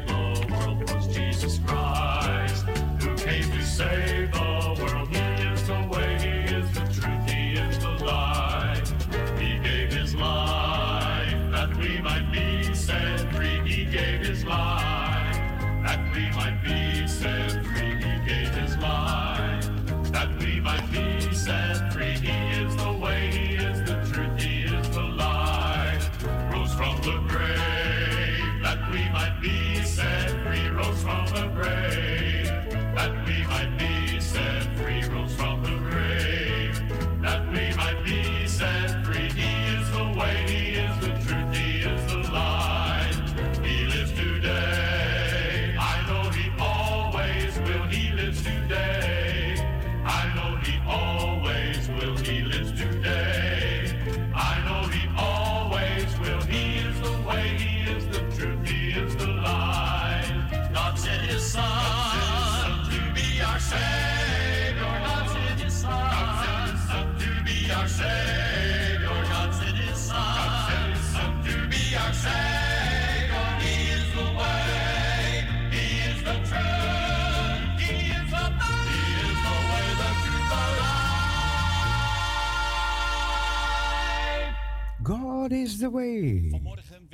[85.83, 86.49] the way.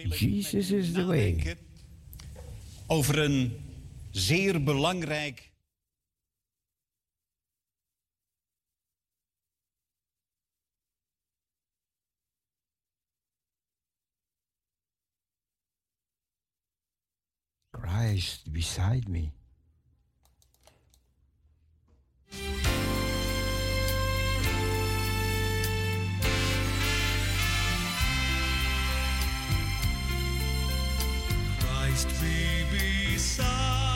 [0.09, 1.55] Jesus is the way.
[2.87, 3.51] Over een
[4.11, 5.51] zeer belangrijk
[17.71, 19.31] Christ beside me.
[31.89, 33.88] Christ be beside.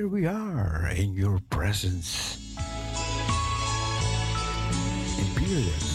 [0.00, 2.56] here we are in your presence.
[5.18, 5.89] Imperial.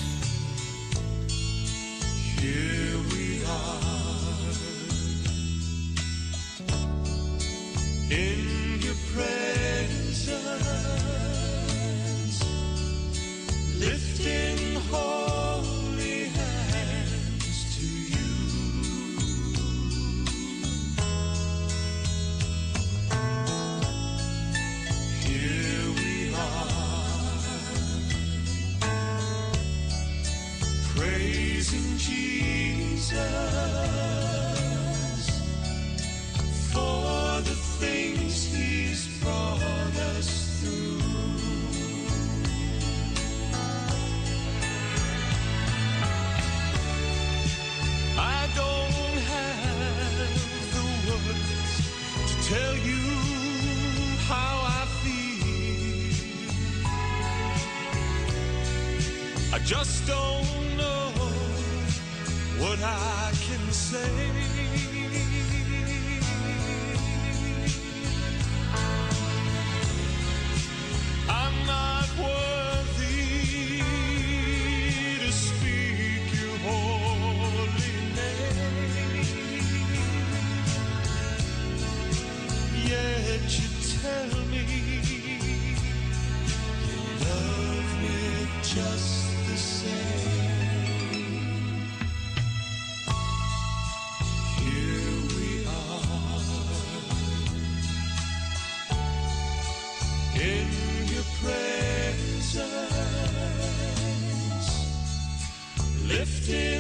[106.25, 106.74] drifting.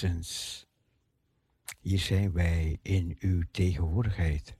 [0.00, 0.66] presence.
[1.80, 4.56] Hier zijn wij in uw tegenwoordigheid.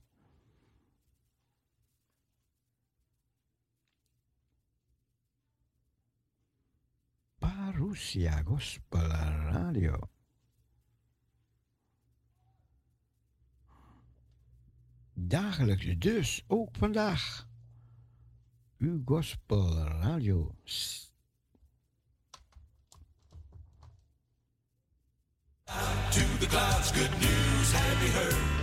[7.39, 9.99] Parousia Gospel Radio.
[15.13, 17.49] Dagelijks dus, ook vandaag.
[18.79, 20.55] Uw Gospel Radio
[25.71, 28.60] To the clouds, good news, have you heard?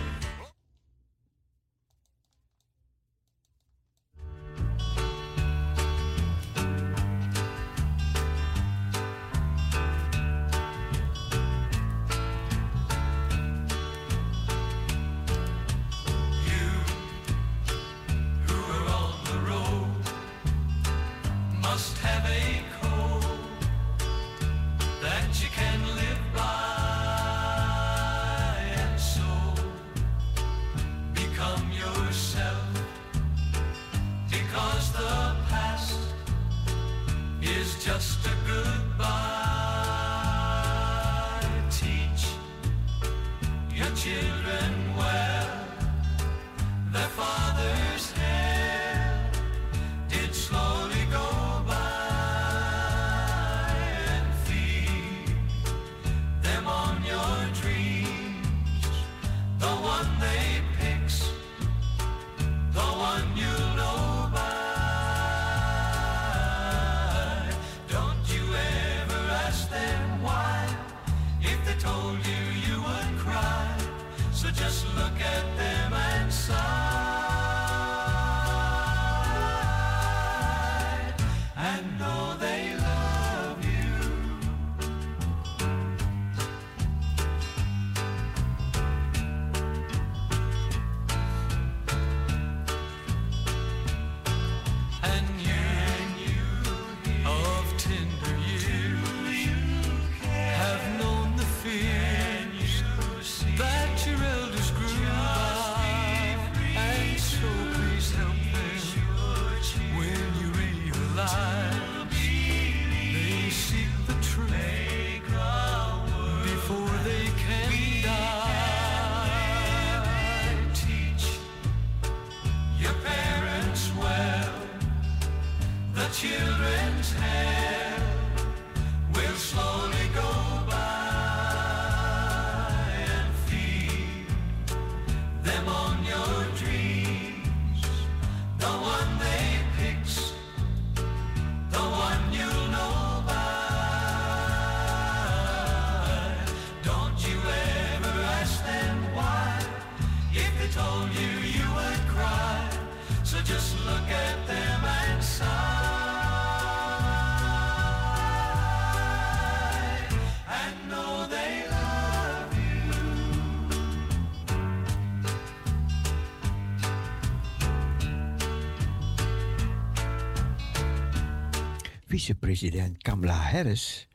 [172.58, 174.08] Vicepresident Kamala Harris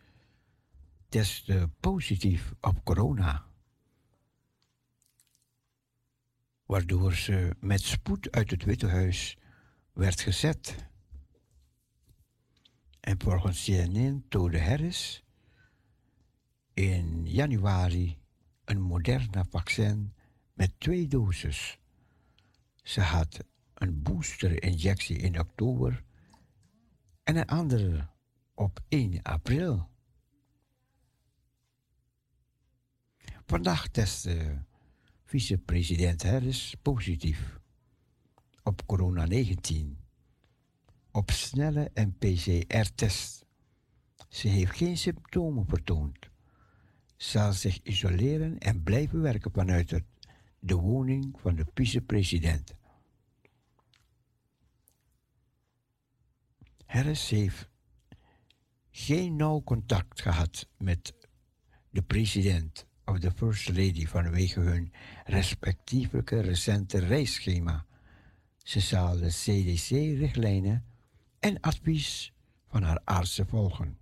[1.10, 3.46] testte positief op corona.
[6.66, 9.38] Waardoor ze met spoed uit het Witte Huis
[9.94, 10.76] werd gezet.
[13.00, 15.24] En volgens CNN toonde Harris
[16.74, 18.18] in januari
[18.66, 20.14] een Moderna vaccin
[20.54, 21.80] met twee doses.
[22.76, 23.40] Ze had
[23.74, 26.04] een booster-injectie in oktober
[27.24, 28.12] en een andere
[28.64, 29.90] op 1 april.
[33.46, 34.64] Vandaag testte
[35.24, 37.60] vicepresident Harris positief
[38.64, 40.04] op corona-19
[41.12, 43.46] op snelle en PCR-test.
[44.30, 46.18] Ze heeft geen symptomen vertoond.
[47.16, 50.02] Zal zich isoleren en blijven werken vanuit
[50.60, 52.76] de woning van de vicepresident.
[56.86, 57.72] Harris heeft
[58.96, 61.14] geen nauw contact gehad met
[61.90, 64.94] de president of de first lady vanwege hun
[65.26, 67.86] respectievelijke recente reisschema.
[68.64, 70.86] De CDC-richtlijnen
[71.40, 72.34] en advies
[72.68, 73.98] van haar artsen volgen.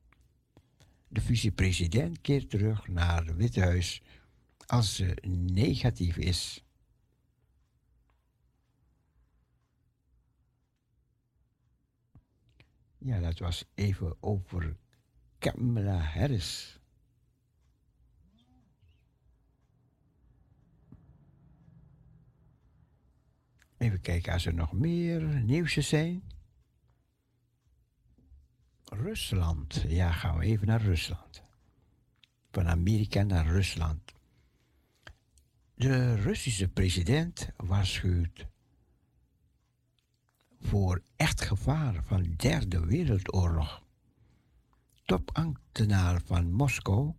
[1.08, 4.02] De vicepresident keert terug naar het Witte Huis
[4.66, 5.18] als ze
[5.54, 6.64] negatief is.
[12.98, 14.78] Ja, dat was even over
[15.42, 16.80] Kamala Harris.
[23.78, 26.24] Even kijken als er nog meer nieuwsjes zijn.
[28.84, 29.86] Rusland.
[29.88, 31.42] Ja, gaan we even naar Rusland.
[32.52, 34.14] Van Amerika naar Rusland.
[35.74, 38.48] De Russische president waarschuwt
[40.60, 43.81] voor echt gevaar van derde wereldoorlog.
[45.12, 47.14] Topambtenaar van Moskou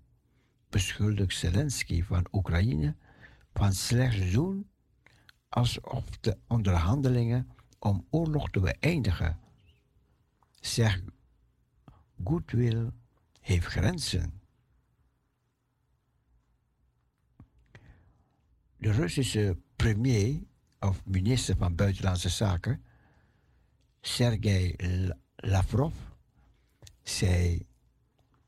[0.69, 2.97] beschuldigt Zelensky van Oekraïne
[3.53, 4.71] van slechts doen
[5.49, 7.49] alsof de onderhandelingen
[7.79, 9.39] om oorlog te beëindigen.
[10.61, 11.03] Zeg,
[12.25, 12.91] goodwill
[13.41, 14.41] heeft grenzen.
[18.77, 20.43] De Russische premier
[20.81, 22.85] of minister van Buitenlandse Zaken,
[24.01, 24.77] Sergei
[25.37, 25.95] Lavrov,
[27.03, 27.71] zei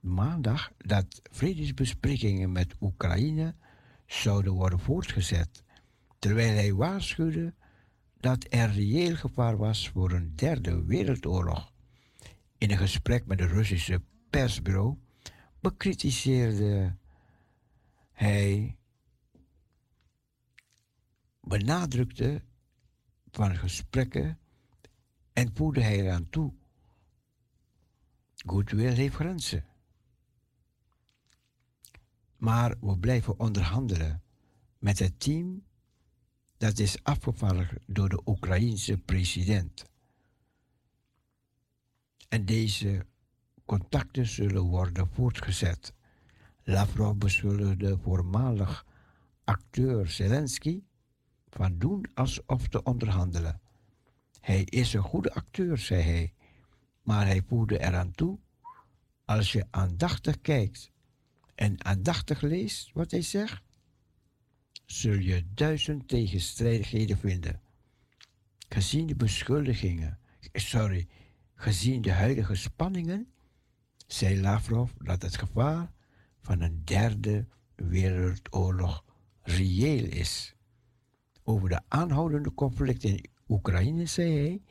[0.04, 3.54] maandag dat vredesbesprekingen met Oekraïne
[4.06, 5.62] zouden worden voortgezet,
[6.18, 7.54] terwijl hij waarschuwde
[8.20, 11.72] dat er reëel gevaar was voor een derde wereldoorlog.
[12.58, 14.96] In een gesprek met de Russische persbureau
[15.60, 16.96] bekritiseerde
[18.12, 18.76] hij,
[21.40, 22.42] benadrukte
[23.30, 24.38] van gesprekken
[25.32, 26.52] en voerde hij eraan toe.
[28.46, 29.64] Goodwill heeft grenzen.
[32.44, 34.22] Maar we blijven onderhandelen
[34.78, 35.64] met het team
[36.56, 39.84] dat is afgevaardigd door de Oekraïense president.
[42.28, 43.06] En deze
[43.64, 45.94] contacten zullen worden voortgezet.
[46.62, 48.86] Lavrov beschuldigde voormalig
[49.44, 50.82] acteur Zelensky
[51.48, 53.60] van doen alsof te onderhandelen.
[54.40, 56.34] Hij is een goede acteur, zei hij,
[57.02, 58.38] maar hij voegde eraan toe:
[59.24, 60.92] als je aandachtig kijkt
[61.54, 63.62] en aandachtig leest wat hij zegt,
[64.86, 67.60] zul je duizend tegenstrijdigheden vinden.
[68.68, 70.18] Gezien de beschuldigingen,
[70.52, 71.08] sorry,
[71.54, 73.32] gezien de huidige spanningen,
[74.06, 75.92] zei Lavrov dat het gevaar
[76.40, 79.04] van een derde wereldoorlog
[79.42, 80.54] reëel is.
[81.42, 84.62] Over de aanhoudende conflicten in Oekraïne zei hij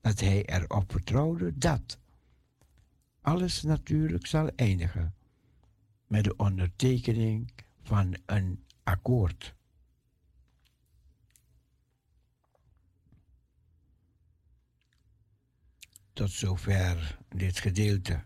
[0.00, 1.98] dat hij erop vertrouwde dat
[3.20, 5.14] alles natuurlijk zal eindigen
[6.08, 7.52] met de ondertekening
[7.82, 9.54] van een akkoord.
[16.12, 18.24] Tot zover dit gedeelte.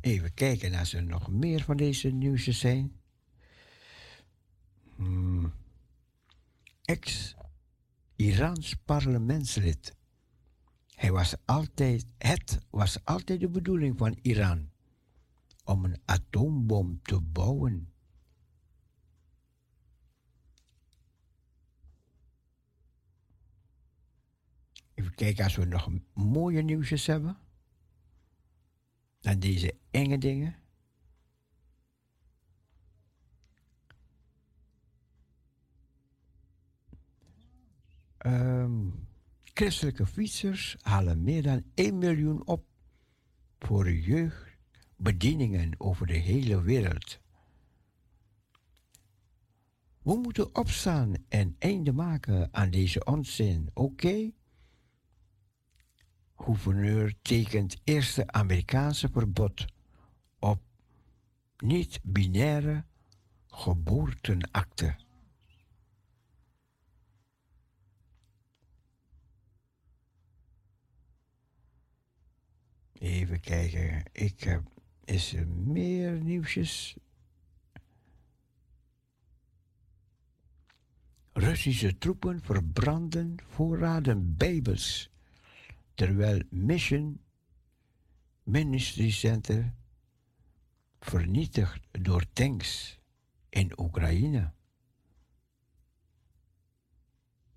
[0.00, 3.00] Even kijken als er nog meer van deze nieuwsjes zijn.
[4.94, 5.52] Hmm.
[6.84, 9.96] Ex-Iraans parlementslid.
[10.96, 14.70] Hij was altijd, het was altijd de bedoeling van Iran
[15.64, 17.92] om een atoombom te bouwen.
[24.94, 27.38] Even kijken als we nog mooie nieuwsjes hebben.
[29.20, 30.56] Dan deze enge dingen.
[38.18, 39.05] Um,
[39.56, 42.64] christelijke fietsers halen meer dan 1 miljoen op
[43.58, 44.58] voor jeugd
[44.96, 47.20] bedieningen over de hele wereld.
[50.02, 54.06] We moeten opstaan en einde maken aan deze onzin, oké?
[54.06, 54.34] Okay?
[56.36, 59.64] Gouverneur tekent eerste Amerikaanse verbod
[60.38, 60.62] op
[61.56, 62.84] niet-binaire
[63.46, 64.96] geboortenakte.
[72.98, 74.62] Even kijken, ik heb
[75.04, 76.96] is er meer nieuwsjes?
[81.32, 85.10] Russische troepen verbranden voorraden Bijbels,
[85.94, 87.20] terwijl Mission
[88.42, 89.74] Ministry Center
[91.00, 92.98] vernietigd door tanks
[93.48, 94.52] in Oekraïne.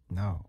[0.08, 0.42] Nou.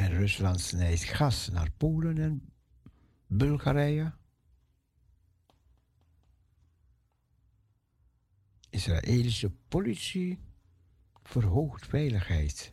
[0.00, 2.52] En Rusland snijdt gas naar Polen en
[3.26, 4.12] Bulgarije.
[8.70, 10.38] Israëlische politie
[11.22, 12.72] verhoogt veiligheid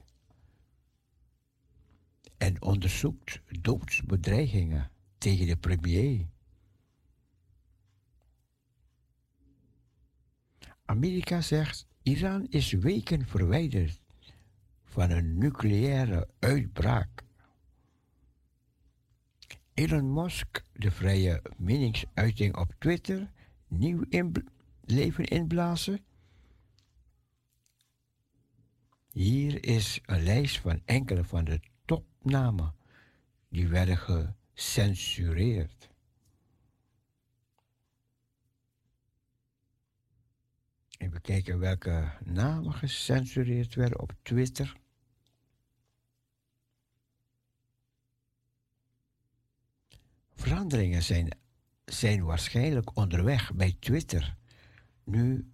[2.38, 6.28] en onderzoekt doodsbedreigingen tegen de premier.
[10.86, 14.02] Amerika zegt Iran is weken verwijderd
[14.98, 17.24] van een nucleaire uitbraak.
[19.74, 23.32] Elon Musk, de vrije meningsuiting op Twitter,
[23.68, 24.03] nieuw
[24.82, 26.06] leven inblazen?
[29.11, 32.76] Hier is een lijst van enkele van de topnamen
[33.49, 35.90] die werden gecensureerd.
[40.98, 44.86] Even kijken welke namen gecensureerd werden op Twitter.
[50.38, 51.38] Veranderingen zijn,
[51.86, 54.36] zijn waarschijnlijk onderweg bij Twitter.
[55.04, 55.52] Nu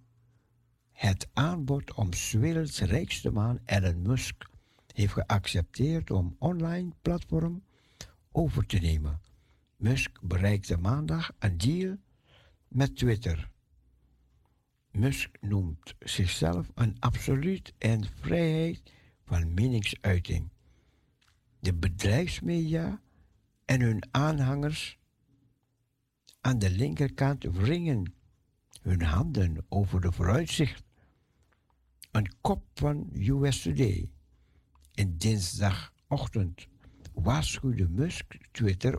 [0.92, 4.50] het aanbod om werelds rijkste man Elon Musk
[4.92, 7.64] heeft geaccepteerd om online platform
[8.32, 9.20] over te nemen.
[9.76, 11.96] Musk bereikte maandag een deal
[12.68, 13.50] met Twitter.
[14.90, 18.92] Musk noemt zichzelf een absoluut en vrijheid
[19.24, 20.48] van meningsuiting.
[21.60, 23.00] De bedrijfsmedia
[23.64, 24.98] en hun aanhangers
[26.40, 28.14] aan de linkerkant wringen
[28.82, 30.84] hun handen over de vooruitzicht.
[32.10, 34.10] Een kop van US Today
[34.92, 36.66] in dinsdagochtend
[37.12, 38.98] waarschuwde Musk Twitter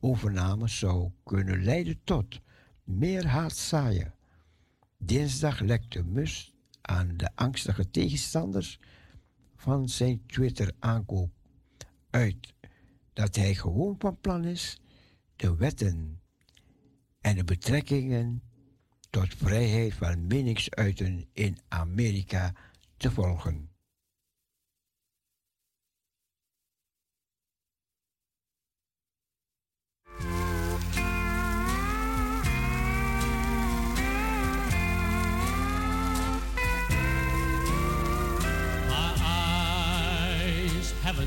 [0.00, 2.40] overname zou kunnen leiden tot
[2.84, 4.14] meer haat zaaien.
[4.98, 8.80] Dinsdag lekte Musk aan de angstige tegenstanders
[9.56, 11.30] van zijn Twitter-aankoop
[12.10, 12.54] uit
[13.18, 14.80] dat hij gewoon van plan is
[15.36, 16.20] de wetten
[17.20, 18.42] en de betrekkingen
[19.10, 22.52] tot vrijheid van meningsuiten in Amerika
[22.96, 23.70] te volgen.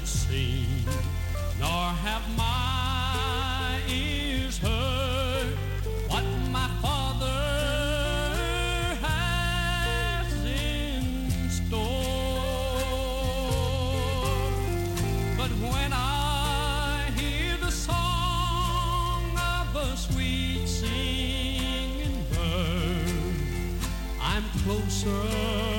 [0.04, 0.86] Seen,
[1.62, 5.54] nor have my ears heard
[6.08, 7.28] what my Father
[9.06, 11.86] has in store.
[15.38, 23.36] But when I hear the song of a sweet singing bird,
[24.20, 25.71] I'm closer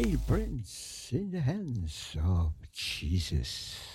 [0.00, 3.89] Prince in the hands of Jesus.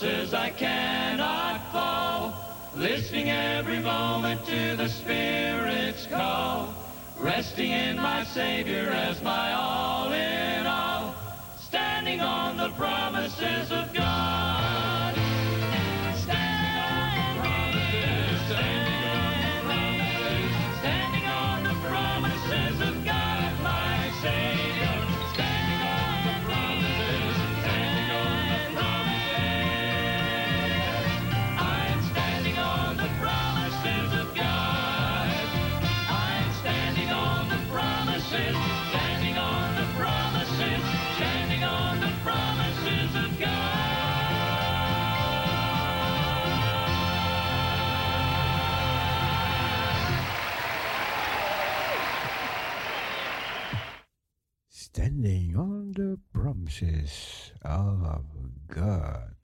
[0.00, 2.32] I cannot fall,
[2.76, 6.72] listening every moment to the Spirit's call,
[7.18, 11.16] resting in my Savior as my all in all,
[11.58, 13.97] standing on the promises of God.
[55.98, 58.24] the promises of
[58.68, 59.34] God.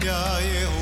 [0.00, 0.77] Yeah, yeah.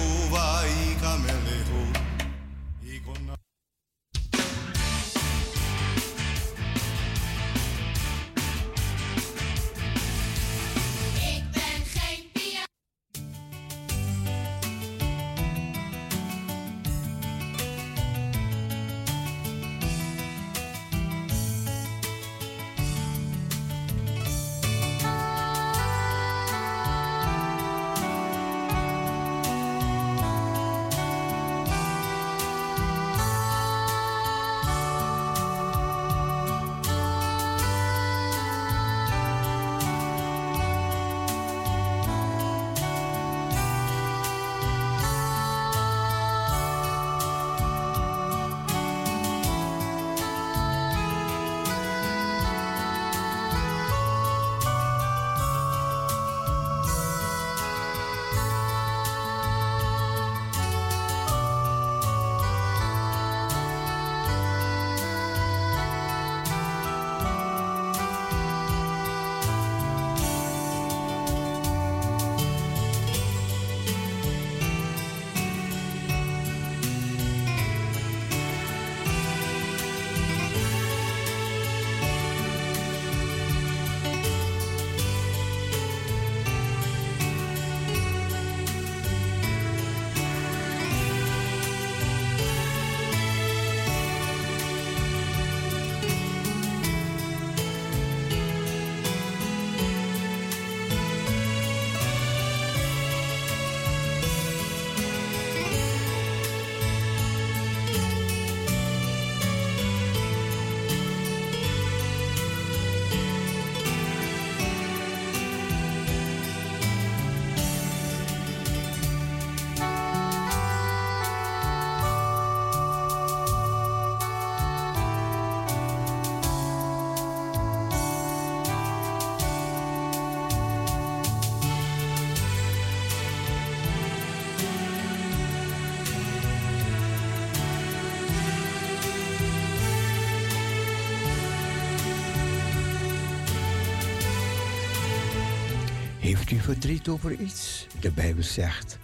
[146.47, 147.87] Heeft u verdriet over iets?
[148.01, 148.99] De Bijbel zegt,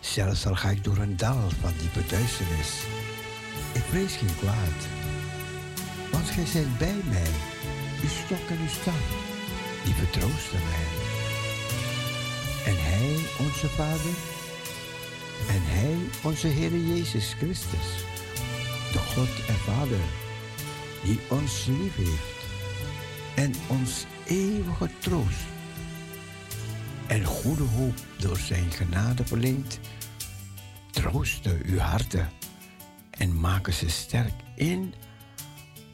[0.00, 2.72] zelfs al ga ik door een dal van diepe duisternis,
[3.72, 4.80] ik vrees geen kwaad.
[6.10, 7.30] Want gij zijt bij mij,
[8.02, 9.04] uw stok en uw staf,
[9.84, 10.88] die vertroosten mij.
[12.72, 14.14] En Hij, onze Vader,
[15.48, 17.88] en Hij, onze Heer Jezus Christus,
[18.92, 20.04] de God en Vader,
[21.02, 22.40] die ons lief heeft
[23.34, 25.51] en ons eeuwige troost
[27.12, 29.78] en goede hoop door zijn genade verleent,
[30.90, 32.30] troosten uw harten
[33.10, 34.94] en maken ze sterk in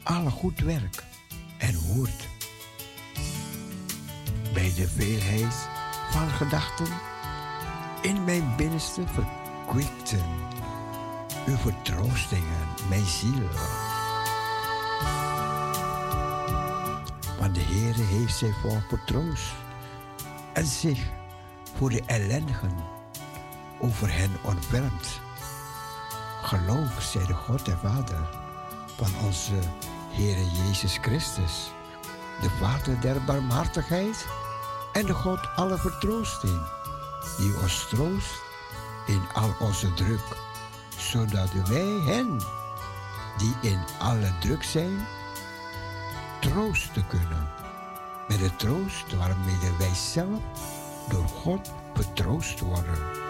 [0.03, 1.03] alle goed werk
[1.57, 2.27] en woord.
[4.53, 5.67] Bij de veelheid
[6.11, 6.87] van gedachten
[8.01, 10.23] in mijn binnenste verkwikten
[11.47, 13.47] uw vertroostingen mijn ziel.
[17.39, 19.67] Want de Heere heeft zij voor vertroost
[20.53, 20.99] en zich
[21.77, 22.75] voor de ellendigen
[23.79, 25.19] over hen ontfermt.
[26.41, 28.29] Geloof, zij de God en Vader
[28.95, 29.59] van onze
[30.09, 31.71] Heere Jezus Christus,
[32.41, 34.27] de Vader der barmhartigheid
[34.93, 36.61] en de God alle vertroosting,
[37.37, 38.41] die ons troost
[39.05, 40.37] in al onze druk,
[40.97, 42.39] zodat wij hen,
[43.37, 45.07] die in alle druk zijn,
[46.39, 47.68] troosten kunnen.
[48.29, 50.39] Met de troost waarmee wij zelf
[51.09, 53.28] door God betroost worden.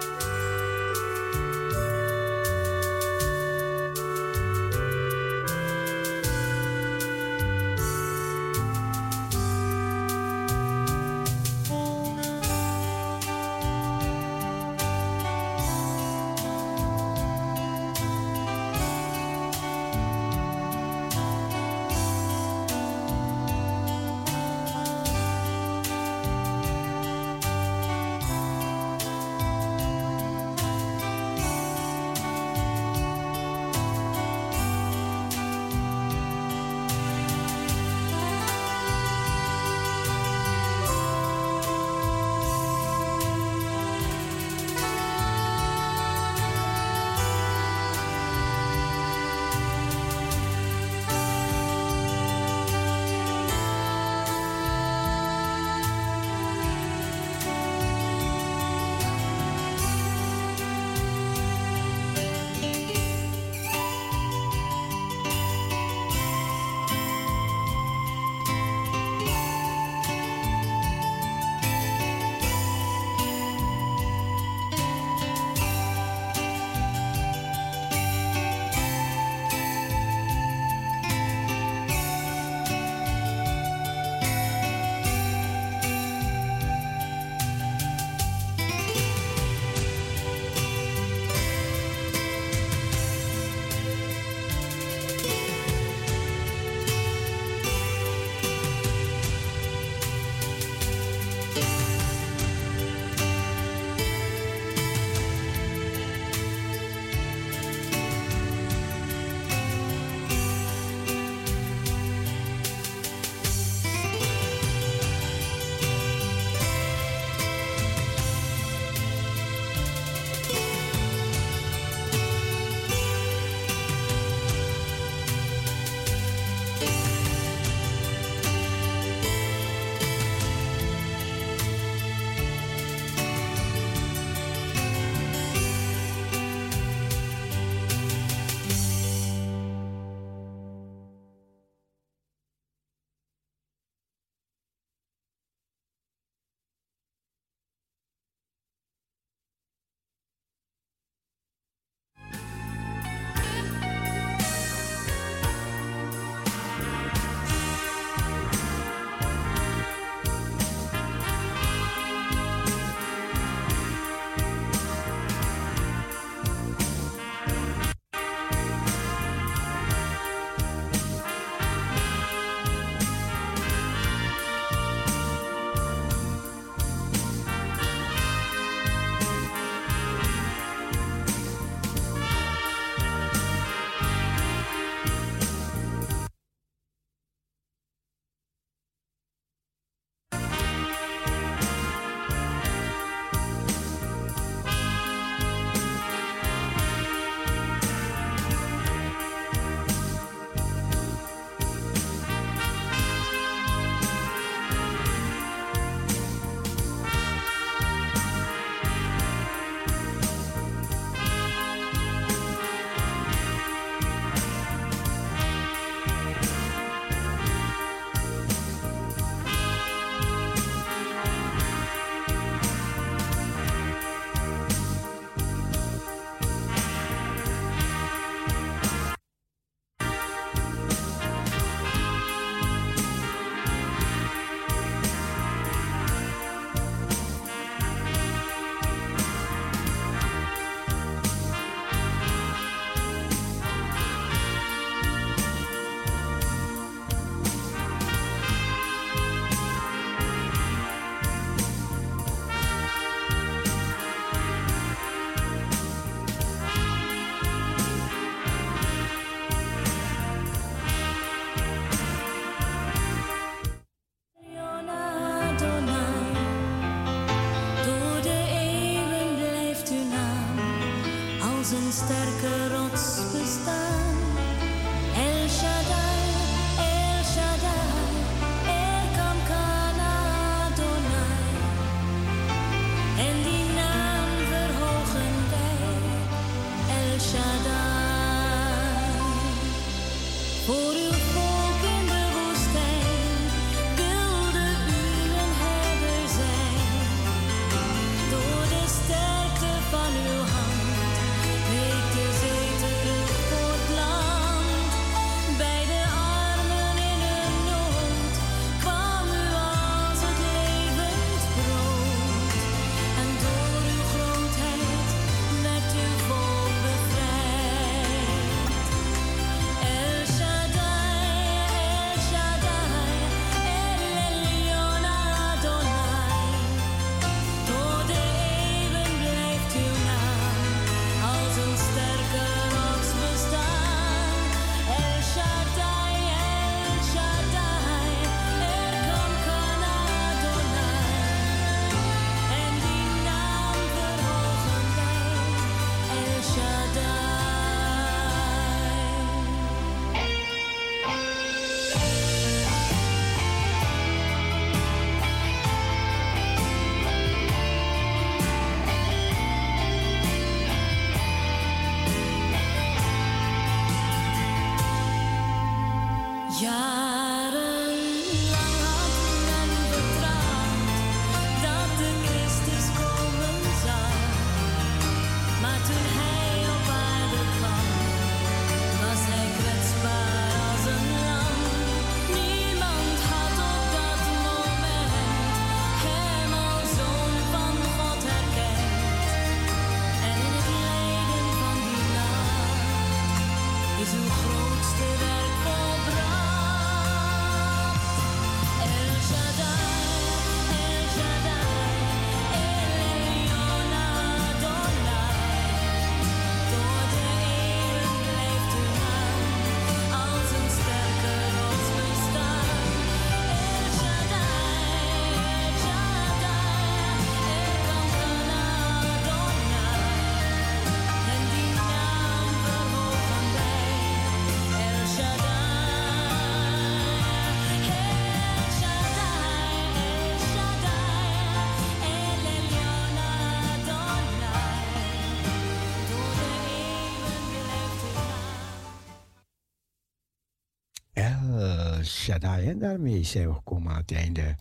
[442.30, 442.68] Shaddai.
[442.68, 444.56] En daarmee zijn we gekomen aan het einde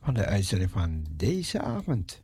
[0.00, 2.22] van de uitzending van deze avond.